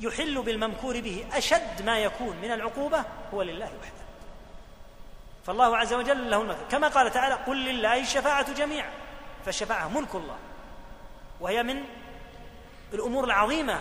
[0.00, 4.00] يحل بالممكور به أشد ما يكون من العقوبة هو لله وحده.
[5.46, 8.90] فالله عز وجل له المكر كما قال تعالى قل لله الشفاعة جميعا.
[9.44, 10.36] فالشفاعة ملك الله.
[11.40, 11.84] وهي من
[12.94, 13.80] الأمور العظيمة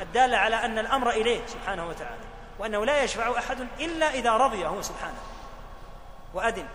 [0.00, 2.24] الدالة على أن الأمر إليه سبحانه وتعالى
[2.58, 5.20] وأنه لا يشفع أحد إلا إذا رضي هو سبحانه
[6.34, 6.68] وأذن.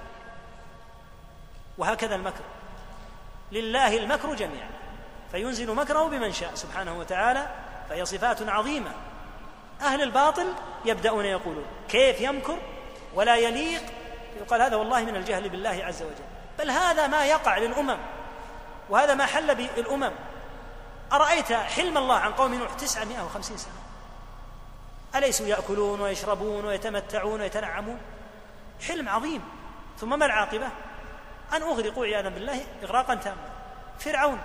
[1.78, 2.44] وهكذا المكر.
[3.52, 4.70] لله المكر جميعا.
[5.32, 7.48] فينزل مكره بمن شاء سبحانه وتعالى
[7.90, 8.92] فهي صفات عظيمة.
[9.82, 10.54] أهل الباطل
[10.86, 12.58] يبدأون يقولون كيف يمكر
[13.14, 13.82] ولا يليق؟
[14.42, 16.26] يقال هذا والله من الجهل بالله عز وجل.
[16.60, 17.98] بل هذا ما يقع للأمم
[18.90, 20.12] وهذا ما حل بالأمم.
[21.14, 23.74] أرأيت حلم الله عن قوم نوح تسعمائة وخمسين سنة؟
[25.16, 27.98] أليسوا يأكلون ويشربون ويتمتعون ويتنعمون؟
[28.88, 29.42] حلم عظيم.
[30.00, 30.68] ثم ما العاقبة؟
[31.54, 33.50] أن أغرقوا عياذا بالله إغراقا تاما.
[34.00, 34.40] فرعون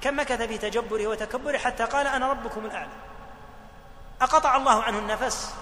[0.00, 2.90] كم مكث في تجبره وتكبره حتى قال أنا ربكم الأعلى.
[4.22, 5.54] أقطع الله عنه النفس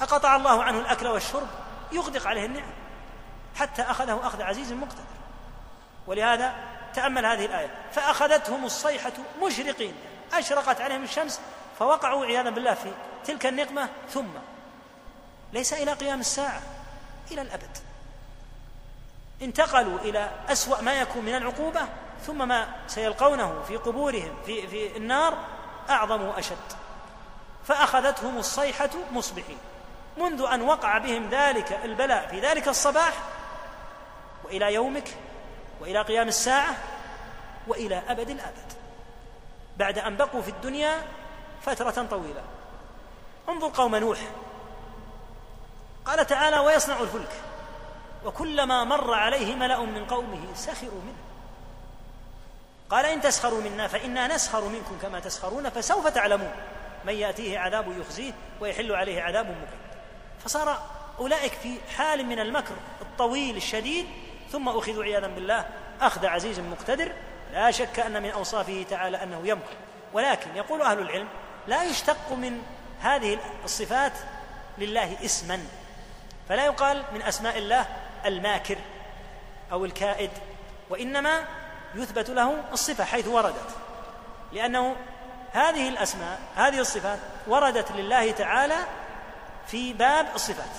[0.00, 1.48] أقطع الله عنه الأكل والشرب
[1.92, 2.70] يغدق عليه النعم
[3.56, 5.04] حتى أخذه أخذ عزيز مقتدر.
[6.06, 6.54] ولهذا
[6.94, 9.12] تأمل هذه الآية فأخذتهم الصيحة
[9.42, 9.94] مشرقين
[10.32, 11.40] أشرقت عليهم الشمس
[11.78, 12.92] فوقعوا عياذا بالله في
[13.24, 14.28] تلك النقمة ثم
[15.52, 16.60] ليس إلى قيام الساعة
[17.30, 17.78] إلى الأبد.
[19.42, 21.80] انتقلوا إلى أسوأ ما يكون من العقوبة
[22.26, 25.38] ثم ما سيلقونه في قبورهم في, في النار
[25.90, 26.72] أعظم وأشد.
[27.64, 29.58] فأخذتهم الصيحة مصبحين.
[30.16, 33.12] منذ أن وقع بهم ذلك البلاء في ذلك الصباح
[34.44, 35.16] وإلى يومك
[35.80, 36.76] وإلى قيام الساعة
[37.66, 38.72] وإلى أبد الآبد
[39.76, 41.02] بعد أن بقوا في الدنيا
[41.62, 42.42] فترة طويلة.
[43.48, 44.18] انظر قوم نوح.
[46.04, 47.32] قال تعالى ويصنع الفلك.
[48.24, 51.23] وكلما مر عليه ملأ من قومه سخروا منه.
[52.90, 56.52] قال إن تسخروا منا فإنا نسخر منكم كما تسخرون فسوف تعلمون.
[57.04, 59.80] من يأتيه عذاب يخزيه ويحل عليه عذاب مقيم
[60.44, 60.82] فصار
[61.18, 64.06] أولئك في حال من المكر الطويل الشديد
[64.52, 65.66] ثم أخذوا عياذا بالله
[66.00, 67.12] أخذ عزيز مقتدر
[67.52, 69.74] لا شك أن من أوصافه تعالى أنه يمكر.
[70.12, 71.28] ولكن يقول أهل العلم
[71.66, 72.62] لا يشتق من
[73.00, 74.12] هذه الصفات
[74.78, 75.64] لله اسما.
[76.48, 77.86] فلا يقال من أسماء الله
[78.26, 78.76] الماكر
[79.72, 80.30] أو الكائد
[80.90, 81.44] وإنما
[81.94, 83.70] يثبت له الصفة حيث وردت.
[84.52, 84.96] لأنه
[85.52, 88.76] هذه الأسماء هذه الصفات وردت لله تعالى
[89.66, 90.76] في باب الصفات.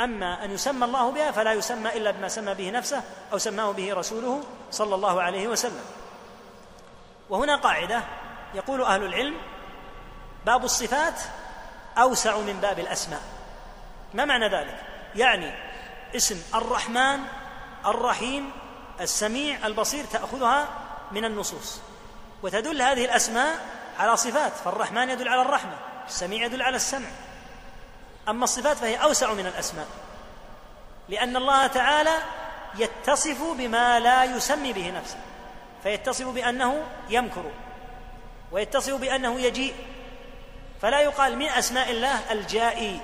[0.00, 3.02] أما أن يسمى الله بها فلا يسمى إلا بما سمى به نفسه
[3.32, 5.84] أو سماه به رسوله صلى الله عليه وسلم.
[7.30, 8.02] وهنا قاعدة
[8.54, 9.34] يقول أهل العلم
[10.46, 11.20] باب الصفات
[11.98, 13.22] أوسع من باب الأسماء.
[14.14, 14.80] ما معنى ذلك؟
[15.16, 15.54] يعني
[16.16, 17.20] اسم الرحمن
[17.86, 18.50] الرحيم
[19.00, 20.68] السميع البصير تأخذها
[21.12, 21.80] من النصوص
[22.42, 23.60] وتدل هذه الأسماء
[23.98, 25.76] على صفات فالرحمن يدل على الرحمة
[26.08, 27.08] السميع يدل على السمع.
[28.28, 29.86] أما الصفات فهي أوسع من الأسماء
[31.08, 32.18] لأن الله تعالى
[32.78, 35.18] يتصف بما لا يسمي به نفسه
[35.82, 37.44] فيتصف بأنه يمكر
[38.52, 39.74] ويتصف بأنه يجيء
[40.82, 43.00] فلا يقال من أسماء الله الجائي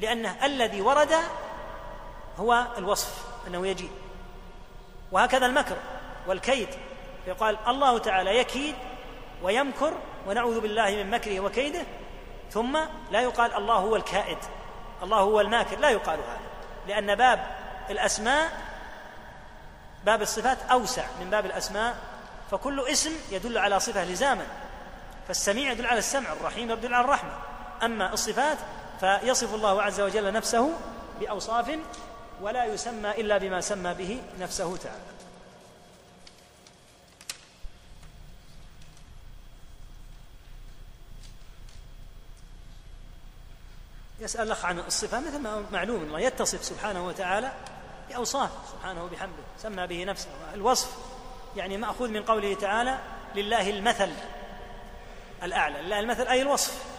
[0.00, 1.14] لأنه الذي ورد
[2.38, 3.90] هو الوصف أنه يجيء.
[5.12, 5.76] وهكذا المكر
[6.26, 6.68] والكيد.
[7.26, 8.74] يقال الله تعالى يكيد
[9.42, 9.94] ويمكر
[10.26, 11.82] ونعوذ بالله من مكره وكيده
[12.50, 12.78] ثم
[13.10, 14.38] لا يقال الله هو الكائد
[15.02, 15.78] الله هو الماكر.
[15.78, 16.40] لا يقال هذا
[16.88, 17.56] لأن باب
[17.90, 18.50] الأسماء
[20.04, 21.96] باب الصفات أوسع من باب الأسماء
[22.50, 24.46] فكل اسم يدل على صفة لزاما
[25.28, 27.30] فالسميع يدل على السمع الرحيم يدل على الرحمة.
[27.82, 28.58] أما الصفات
[29.00, 30.72] فيصف الله عز وجل نفسه
[31.20, 31.78] بأوصاف
[32.40, 35.02] ولا يسمى إلا بما سمى به نفسه تعالى.
[44.20, 47.52] يسأل الأخ عن الصفة مثل ما معلوم الله يتصف سبحانه وتعالى
[48.08, 50.28] بأوصاف سبحانه وبحمده سمى به نفسه.
[50.54, 50.96] الوصف
[51.56, 52.98] يعني مأخوذ من قوله تعالى
[53.34, 54.12] لله المثل
[55.42, 56.97] الأعلى لله المثل أي الوصف.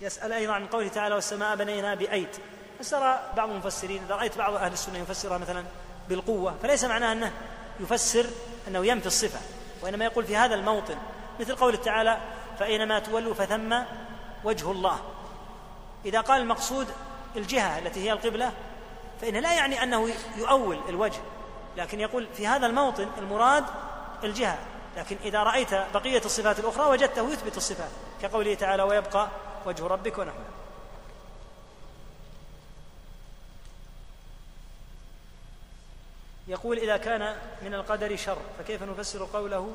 [0.00, 2.28] يسأل أيضا عن قوله تعالى والسماء بنينا بأيد.
[2.78, 5.64] فسر بعض المفسرين إذا رأيت بعض أهل السنة يفسرها مثلا
[6.08, 7.32] بالقوة فليس معناه أنه
[7.80, 8.26] يفسر
[8.68, 9.38] أنه ينفي الصفة
[9.82, 10.96] وإنما يقول في هذا الموطن
[11.40, 12.18] مثل قوله تعالى
[12.58, 13.76] فأينما تولوا فثم
[14.44, 15.00] وجه الله.
[16.04, 16.86] إذا قال المقصود
[17.36, 18.52] الجهة التي هي القبلة
[19.20, 21.20] فإنه لا يعني أنه يؤول الوجه
[21.76, 23.64] لكن يقول في هذا الموطن المراد
[24.24, 24.58] الجهة.
[24.96, 27.90] لكن إذا رأيت بقية الصفات الأخرى وجدته يثبت الصفات
[28.22, 29.28] كقوله تعالى ويبقى
[29.66, 30.44] وجه ربك ونحوه
[36.48, 39.72] يقول إذا كان من القدر شر فكيف نفسر قوله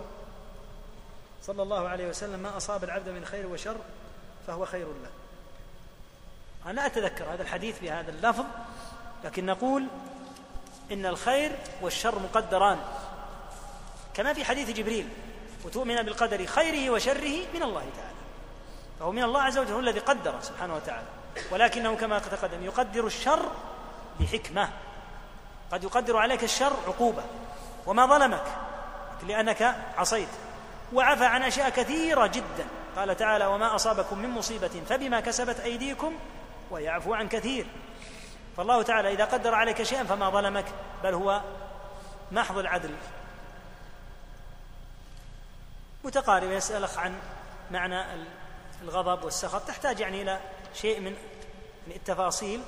[1.44, 3.78] صلى الله عليه وسلم ما أصاب العبد من خير وشر
[4.48, 5.10] فهو خير له.
[6.72, 8.46] أنا أتذكر هذا الحديث بهذا اللفظ
[9.24, 9.88] لكن نقول
[10.92, 12.80] إن الخير والشر مقدران.
[14.14, 15.10] كما في حديث جبريل
[15.66, 18.16] وتؤمن بالقدر خيره وشره من الله تعالى.
[19.00, 21.08] فهو من الله عز وجل هو الذي قدر سبحانه وتعالى.
[21.52, 23.52] ولكنه كما تقدم يقدر الشر
[24.20, 24.70] بحكمة.
[25.72, 27.24] قد يقدر عليك الشر عقوبة.
[27.86, 28.44] وما ظلمك؟
[29.28, 30.30] لأنك عصيت.
[30.94, 32.68] وعفى عن أشياء كثيرة جدا.
[32.96, 36.16] قال تعالى وما أصابكم من مصيبة فبما كسبت أيديكم
[36.72, 37.68] ويعفو عن كثير.
[38.58, 40.66] فالله تعالى إذا قدر عليك شيئا فما ظلمك؟
[41.04, 41.42] بل هو
[42.32, 42.96] محض العدل.
[46.04, 47.16] متقارب يسألك عن
[47.72, 48.04] معنى
[48.86, 50.40] الغضب والسخط تحتاج يعني إلى
[50.74, 51.16] شيء من
[51.88, 52.62] التفاصيل.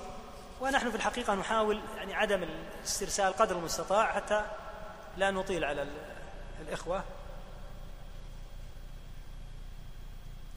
[0.62, 4.46] ونحن في الحقيقة نحاول يعني عدم الاسترسال قدر المستطاع حتى
[5.18, 5.88] لا نطيل على
[6.62, 7.04] الإخوة.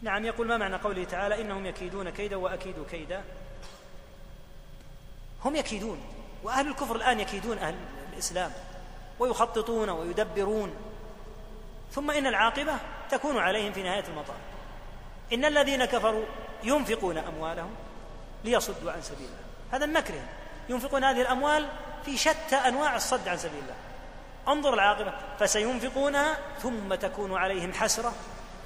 [0.03, 3.25] نعم يقول ما معنى قوله تعالى إنهم يكيدون كيدا وأكيد كيدا؟
[5.45, 6.01] هم يكيدون
[6.43, 7.75] وأهل الكفر الآن يكيدون أهل
[8.13, 8.53] الإسلام
[9.19, 10.75] ويخططون ويدبرون.
[11.93, 12.77] ثم إن العاقبة
[13.11, 14.37] تكون عليهم في نهاية المطاف.
[15.33, 16.25] إن الذين كفروا
[16.63, 17.75] ينفقون أموالهم
[18.45, 19.39] ليصدوا عن سبيل الله.
[19.71, 20.27] هذا مكرهم
[20.69, 21.69] ينفقون هذه الأموال
[22.05, 23.75] في شتى أنواع الصد عن سبيل الله.
[24.49, 25.15] انظر العاقبة.
[25.39, 28.13] فسينفقونها ثم تكون عليهم حسرة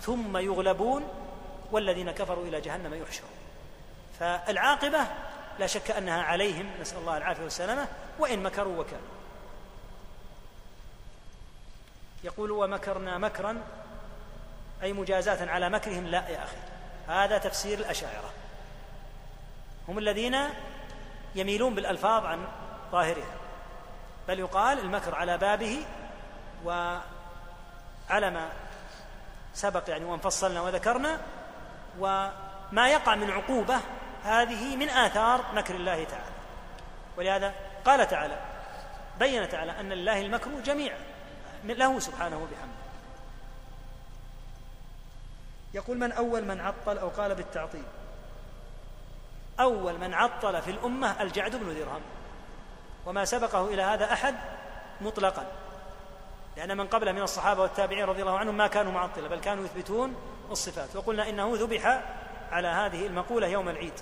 [0.02, 1.08] ثم يغلبون
[1.72, 3.30] والذين كفروا إلى جهنم يحشرون.
[4.20, 5.06] فالعاقبة
[5.58, 7.88] لا شك أنها عليهم نسأل الله العافية والسلامة
[8.18, 9.08] وإن مكروا وكانوا.
[12.24, 13.62] يقول ومكرنا مكرا
[14.82, 16.56] أي مجازاة على مكرهم؟ لا يا أخي.
[17.08, 18.30] هذا تفسير الأشاعرة.
[19.88, 20.36] هم الذين
[21.34, 22.46] يميلون بالألفاظ عن
[22.92, 23.34] ظاهرها.
[24.28, 25.84] بل يقال المكر على بابه
[26.64, 27.00] وعلى
[28.10, 28.48] ما
[29.54, 31.20] سبق يعني وانفصلنا وذكرنا
[31.98, 33.80] وما يقع من عقوبة.
[34.24, 36.34] هذه من آثار مكر الله تعالى.
[37.16, 37.54] ولهذا
[37.84, 38.38] قال تعالى
[39.18, 40.98] بين تعالى أن لله المكر جميعا
[41.64, 42.73] له سبحانه وبحمده.
[45.74, 47.84] يقول من أول من عطل أو قال بالتعطيل.
[49.60, 52.00] أول من عطل في الأمة الجعد بن درهم.
[53.06, 54.34] وما سبقه إلى هذا أحد
[55.00, 55.46] مطلقا.
[56.56, 60.14] لأن من قبله من الصحابة والتابعين رضي الله عنهم ما كانوا معطلة بل كانوا يثبتون
[60.50, 60.96] الصفات.
[60.96, 62.02] وقلنا إنه ذبح
[62.52, 64.00] على هذه المقولة يوم العيد.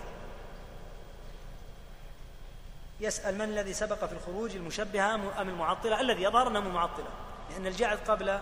[3.01, 7.11] يسأل من الذي سبق في الخروج المشبهة أم المعطلة؟ الذي يظهر أنه معطلة
[7.51, 8.39] لأن الجعد قبل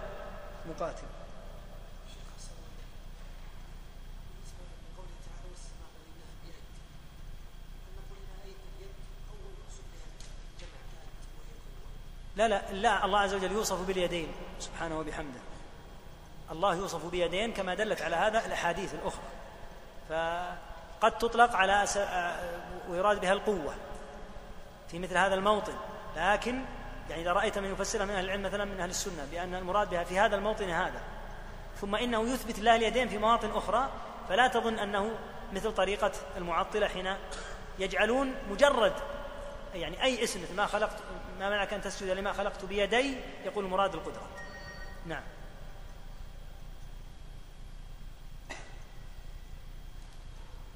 [0.70, 1.19] مقاتل.
[12.40, 14.28] لا لا لا الله عز وجل يوصف باليدين
[14.58, 15.40] سبحانه وبحمده.
[16.50, 19.22] الله يوصف بيدين كما دلت على هذا الأحاديث الأخرى.
[20.08, 21.84] فقد تطلق على
[22.88, 23.74] ويراد بها القوة
[24.88, 25.72] في مثل هذا الموطن.
[26.16, 26.64] لكن
[27.10, 30.04] يعني إذا رأيت من يفسرها من أهل العلم مثلا من أهل السنة بأن المراد بها
[30.04, 31.00] في هذا الموطن هذا.
[31.80, 33.90] ثم إنه يثبت الله اليدين في مواطن أخرى
[34.28, 35.10] فلا تظن أنه
[35.52, 37.16] مثل طريقة المعطلة حين
[37.78, 38.92] يجعلون مجرد
[39.74, 40.96] يعني أي اسم مثل ما خلقت
[41.40, 44.28] ما منعك أن تسجد لما خلقت بيدي؟ يقول مراد القدرة.
[45.06, 45.22] نعم.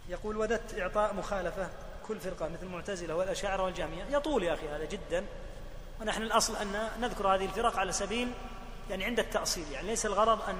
[0.08, 1.68] يقول وددت إعطاء مخالفة
[2.08, 4.04] كل فرقة مثل المعتزلة والأشاعرة والجامية.
[4.04, 5.26] يطول يا أخي هذا جدا.
[6.00, 8.32] ونحن الأصل أن نذكر هذه الفرق على سبيل
[8.90, 9.72] يعني عند التأصيل.
[9.72, 10.56] يعني ليس الغرض أن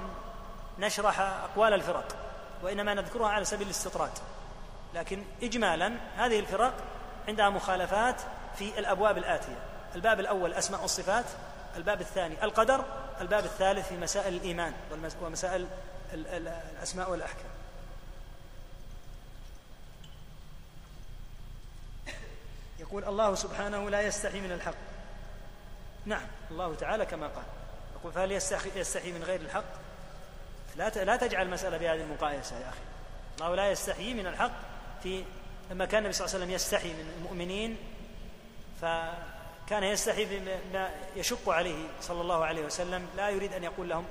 [0.79, 2.15] نشرح أقوال الفرق
[2.63, 4.11] وإنما نذكرها على سبيل الاستطراد.
[4.93, 6.73] لكن إجمالا هذه الفرق
[7.27, 8.21] عندها مخالفات
[8.55, 9.74] في الأبواب الآتية.
[9.95, 11.25] الباب الأول أسماء الصفات
[11.75, 12.85] الباب الثاني القدر
[13.21, 14.73] الباب الثالث في مسائل الإيمان
[15.21, 15.67] ومسائل
[16.13, 17.49] الأسماء والأحكام.
[22.79, 24.75] يقول الله سبحانه لا يستحي من الحق.
[26.05, 27.45] نعم الله تعالى كما قال.
[27.99, 29.63] يقول فهل يستحي, يستحي من غير الحق؟
[30.75, 32.79] لا لا تجعل المسألة بهذه المقايسة يا أخي.
[33.41, 34.51] الله لا يستحيي من الحق
[35.03, 35.23] في
[35.71, 37.77] لما كان النبي صلى الله عليه وسلم يستحي من المؤمنين
[39.65, 44.05] فكان يستحي بما يشق عليه صلى الله عليه وسلم لا يريد أن يقول لهم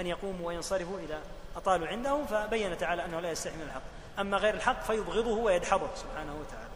[0.00, 1.20] أن يقوموا وينصرفوا إذا
[1.56, 3.82] أطالوا عنده فبين تعالى أنه لا يستحي من الحق.
[4.18, 6.68] أما غير الحق فيبغضه ويدحضه سبحانه وتعالى.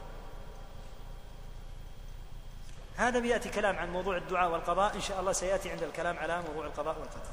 [2.96, 4.94] هذا بيأتي كلام عن موضوع الدعاء والقضاء.
[4.94, 7.30] إن شاء الله سيأتي عند الكلام على موضوع القضاء والقدر.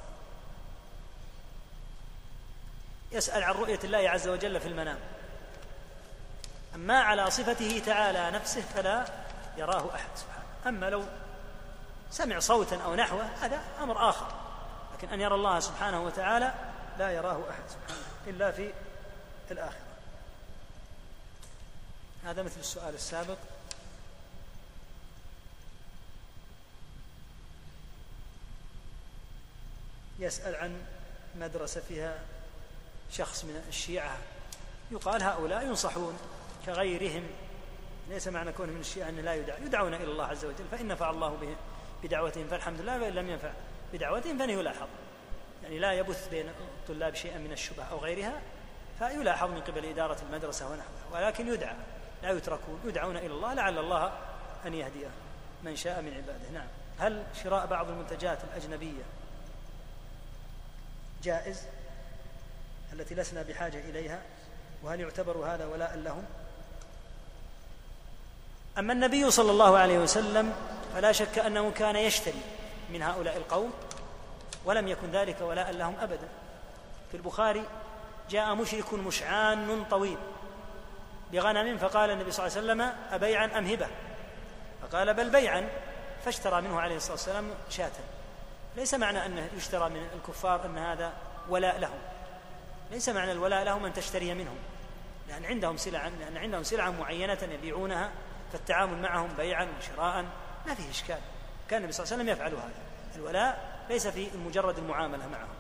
[3.11, 4.99] يسأل عن رؤية الله عز وجل في المنام.
[6.75, 9.05] أما على صفته تعالى نفسه فلا
[9.57, 10.44] يراه أحد سبحانه.
[10.67, 11.03] أما لو
[12.11, 14.27] سمع صوتا أو نحوه هذا أمر آخر.
[14.93, 16.53] لكن أن يرى الله سبحانه وتعالى
[16.97, 18.73] لا يراه أحد سبحانه إلا في
[19.51, 19.85] الآخرة.
[22.23, 23.37] هذا مثل السؤال السابق.
[30.19, 30.81] يسأل عن
[31.35, 32.19] مدرسة فيها
[33.11, 34.17] شخص من الشيعة.
[34.91, 36.17] يقال هؤلاء ينصحون
[36.65, 37.27] كغيرهم
[38.09, 39.61] ليس معنى كونهم من الشيعة أن لا يدعى.
[39.61, 41.55] يدعون إلى الله عز وجل فإن نفع الله به
[42.03, 43.51] بدعوتهم فالحمد لله وإن لم ينفع
[43.93, 44.87] بدعوتهم فإنه يلاحظ.
[45.63, 48.41] يعني لا يبث بين الطلاب شيئا من الشبه أو غيرها
[48.99, 51.05] فيلاحظ من قبل إدارة المدرسة ونحوها.
[51.13, 51.75] ولكن يدعى
[52.23, 54.11] لا يتركون يدعون إلى الله لعل الله
[54.65, 55.09] أن يهديه
[55.63, 56.49] من شاء من عباده.
[56.53, 56.67] نعم.
[56.99, 59.03] هل شراء بعض المنتجات الأجنبية
[61.23, 61.63] جائز؟
[62.93, 64.21] التي لسنا بحاجة إليها؟
[64.83, 66.25] وهل يعتبر هذا ولاء لهم؟
[68.79, 70.53] أما النبي صلى الله عليه وسلم
[70.93, 72.41] فلا شك أنه كان يشتري
[72.89, 73.73] من هؤلاء القوم
[74.65, 76.27] ولم يكن ذلك ولاء لهم أبدا.
[77.11, 77.63] في البخاري
[78.29, 80.17] جاء مشرك مشعان طويل
[81.31, 83.87] بغنم فقال النبي صلى الله عليه وسلم أبيعا أم هبة؟
[84.81, 85.69] فقال بل بيعا
[86.25, 87.91] فاشترى منه عليه الصلاة والسلام شاة.
[88.75, 91.13] ليس معنى أنه يشترى من الكفار أن هذا
[91.49, 91.99] ولاء لهم.
[92.91, 94.57] ليس معنى الولاء لهم أن تشتري منهم
[95.29, 98.11] لأن عندهم سلعا لأن عندهم سلعة معينة يبيعونها
[98.55, 100.25] فالتعامل معهم بيعا وشراء
[100.67, 101.19] ما فيه إشكال.
[101.69, 102.81] كان النبي صلى الله عليه وسلم يفعل هذا.
[103.15, 105.55] الولاء ليس في مجرد المعاملة معهم.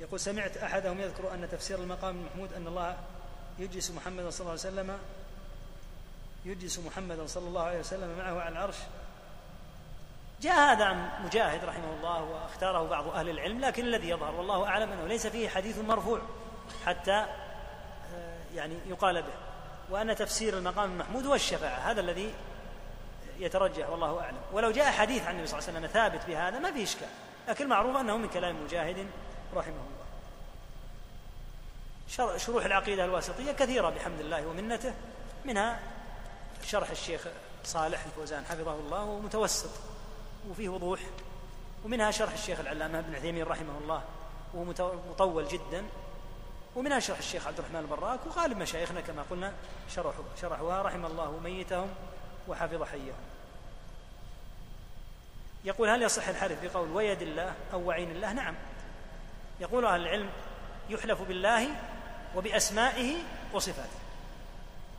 [0.00, 2.96] يقول سمعت أحدهم يذكر أن تفسير المقام المحمود أن الله
[3.58, 4.98] يجلس محمدا صلى الله عليه وسلم
[6.44, 8.76] يجلس محمدا صلى الله عليه وسلم معه على العرش.
[10.40, 14.92] جاء هذا عن مجاهد رحمه الله واختاره بعض أهل العلم لكن الذي يظهر والله أعلم
[14.92, 16.20] أنه ليس فيه حديث مرفوع.
[16.86, 17.26] حتى
[18.14, 19.32] آه، يعني يقال به.
[19.90, 22.34] وأن تفسير المقام المحمود هو الشفاعة هذا الذي
[23.38, 24.38] يترجح والله أعلم.
[24.52, 27.08] ولو جاء حديث عن النبي صلى الله عليه وسلم ثابت بهذا ما فيه إشكال.
[27.48, 29.06] لكن المعروف أنه من كلام مجاهد
[29.54, 30.02] رحمه الله.
[32.38, 34.94] شروح العقيدة الواسطية كثيرة بحمد الله ومنته.
[35.44, 35.80] منها
[36.64, 37.20] شرح الشيخ
[37.64, 39.70] صالح الفوزان حفظه الله ومتوسط
[40.50, 41.00] وفيه وضوح.
[41.84, 44.02] ومنها شرح الشيخ العلامة ابن عثيمين رحمه الله
[44.54, 44.64] وهو
[45.10, 45.84] مطول جدا.
[46.76, 49.52] ومنها شرح الشيخ عبد الرحمن البراك وغالب مشايخنا كما قلنا
[49.94, 51.88] شرحوا شرحوها رحم الله ميتهم
[52.48, 53.14] وحفظ حيهم.
[55.64, 58.54] يقول هل يصح الحلف بقول ويد الله أو وعين الله؟ نعم.
[59.60, 60.30] يقول أهل العلم
[60.88, 61.68] يحلف بالله
[62.36, 63.14] وبأسمائه
[63.52, 63.98] وصفاته.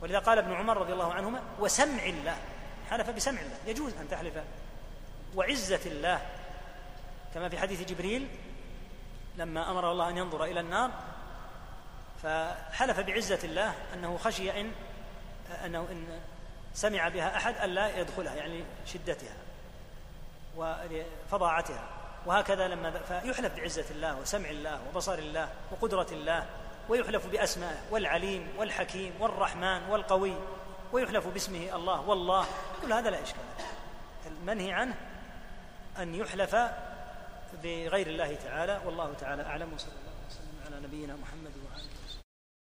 [0.00, 2.36] ولذا قال ابن عمر رضي الله عنهما وسمع الله.
[2.90, 3.56] حلف بسمع الله.
[3.66, 4.34] يجوز أن تحلف
[5.34, 6.26] وعزة الله.
[7.34, 8.28] كما في حديث جبريل
[9.36, 10.90] لما أمر الله أن ينظر إلى النار
[12.24, 14.72] فحلف بعزة الله أنه خشي إن
[15.64, 16.20] أنه إن
[16.74, 19.36] سمع بها أحد ألا يدخلها يعني شدتها
[20.56, 21.88] وفظاعتها
[22.26, 26.46] وهكذا لما فيحلف بعزة الله وسمع الله وبصر الله وقدرة الله
[26.88, 30.34] ويحلف بأسمائه والعليم والحكيم والرحمن والقوي
[30.92, 32.46] ويحلف باسمه الله والله
[32.82, 33.40] كل هذا لا إشكال.
[34.26, 34.94] المنهي عنه
[35.98, 36.56] أن يحلف
[37.62, 41.63] بغير الله تعالى والله تعالى أعلم وصلى الله وسلم على نبينا محمد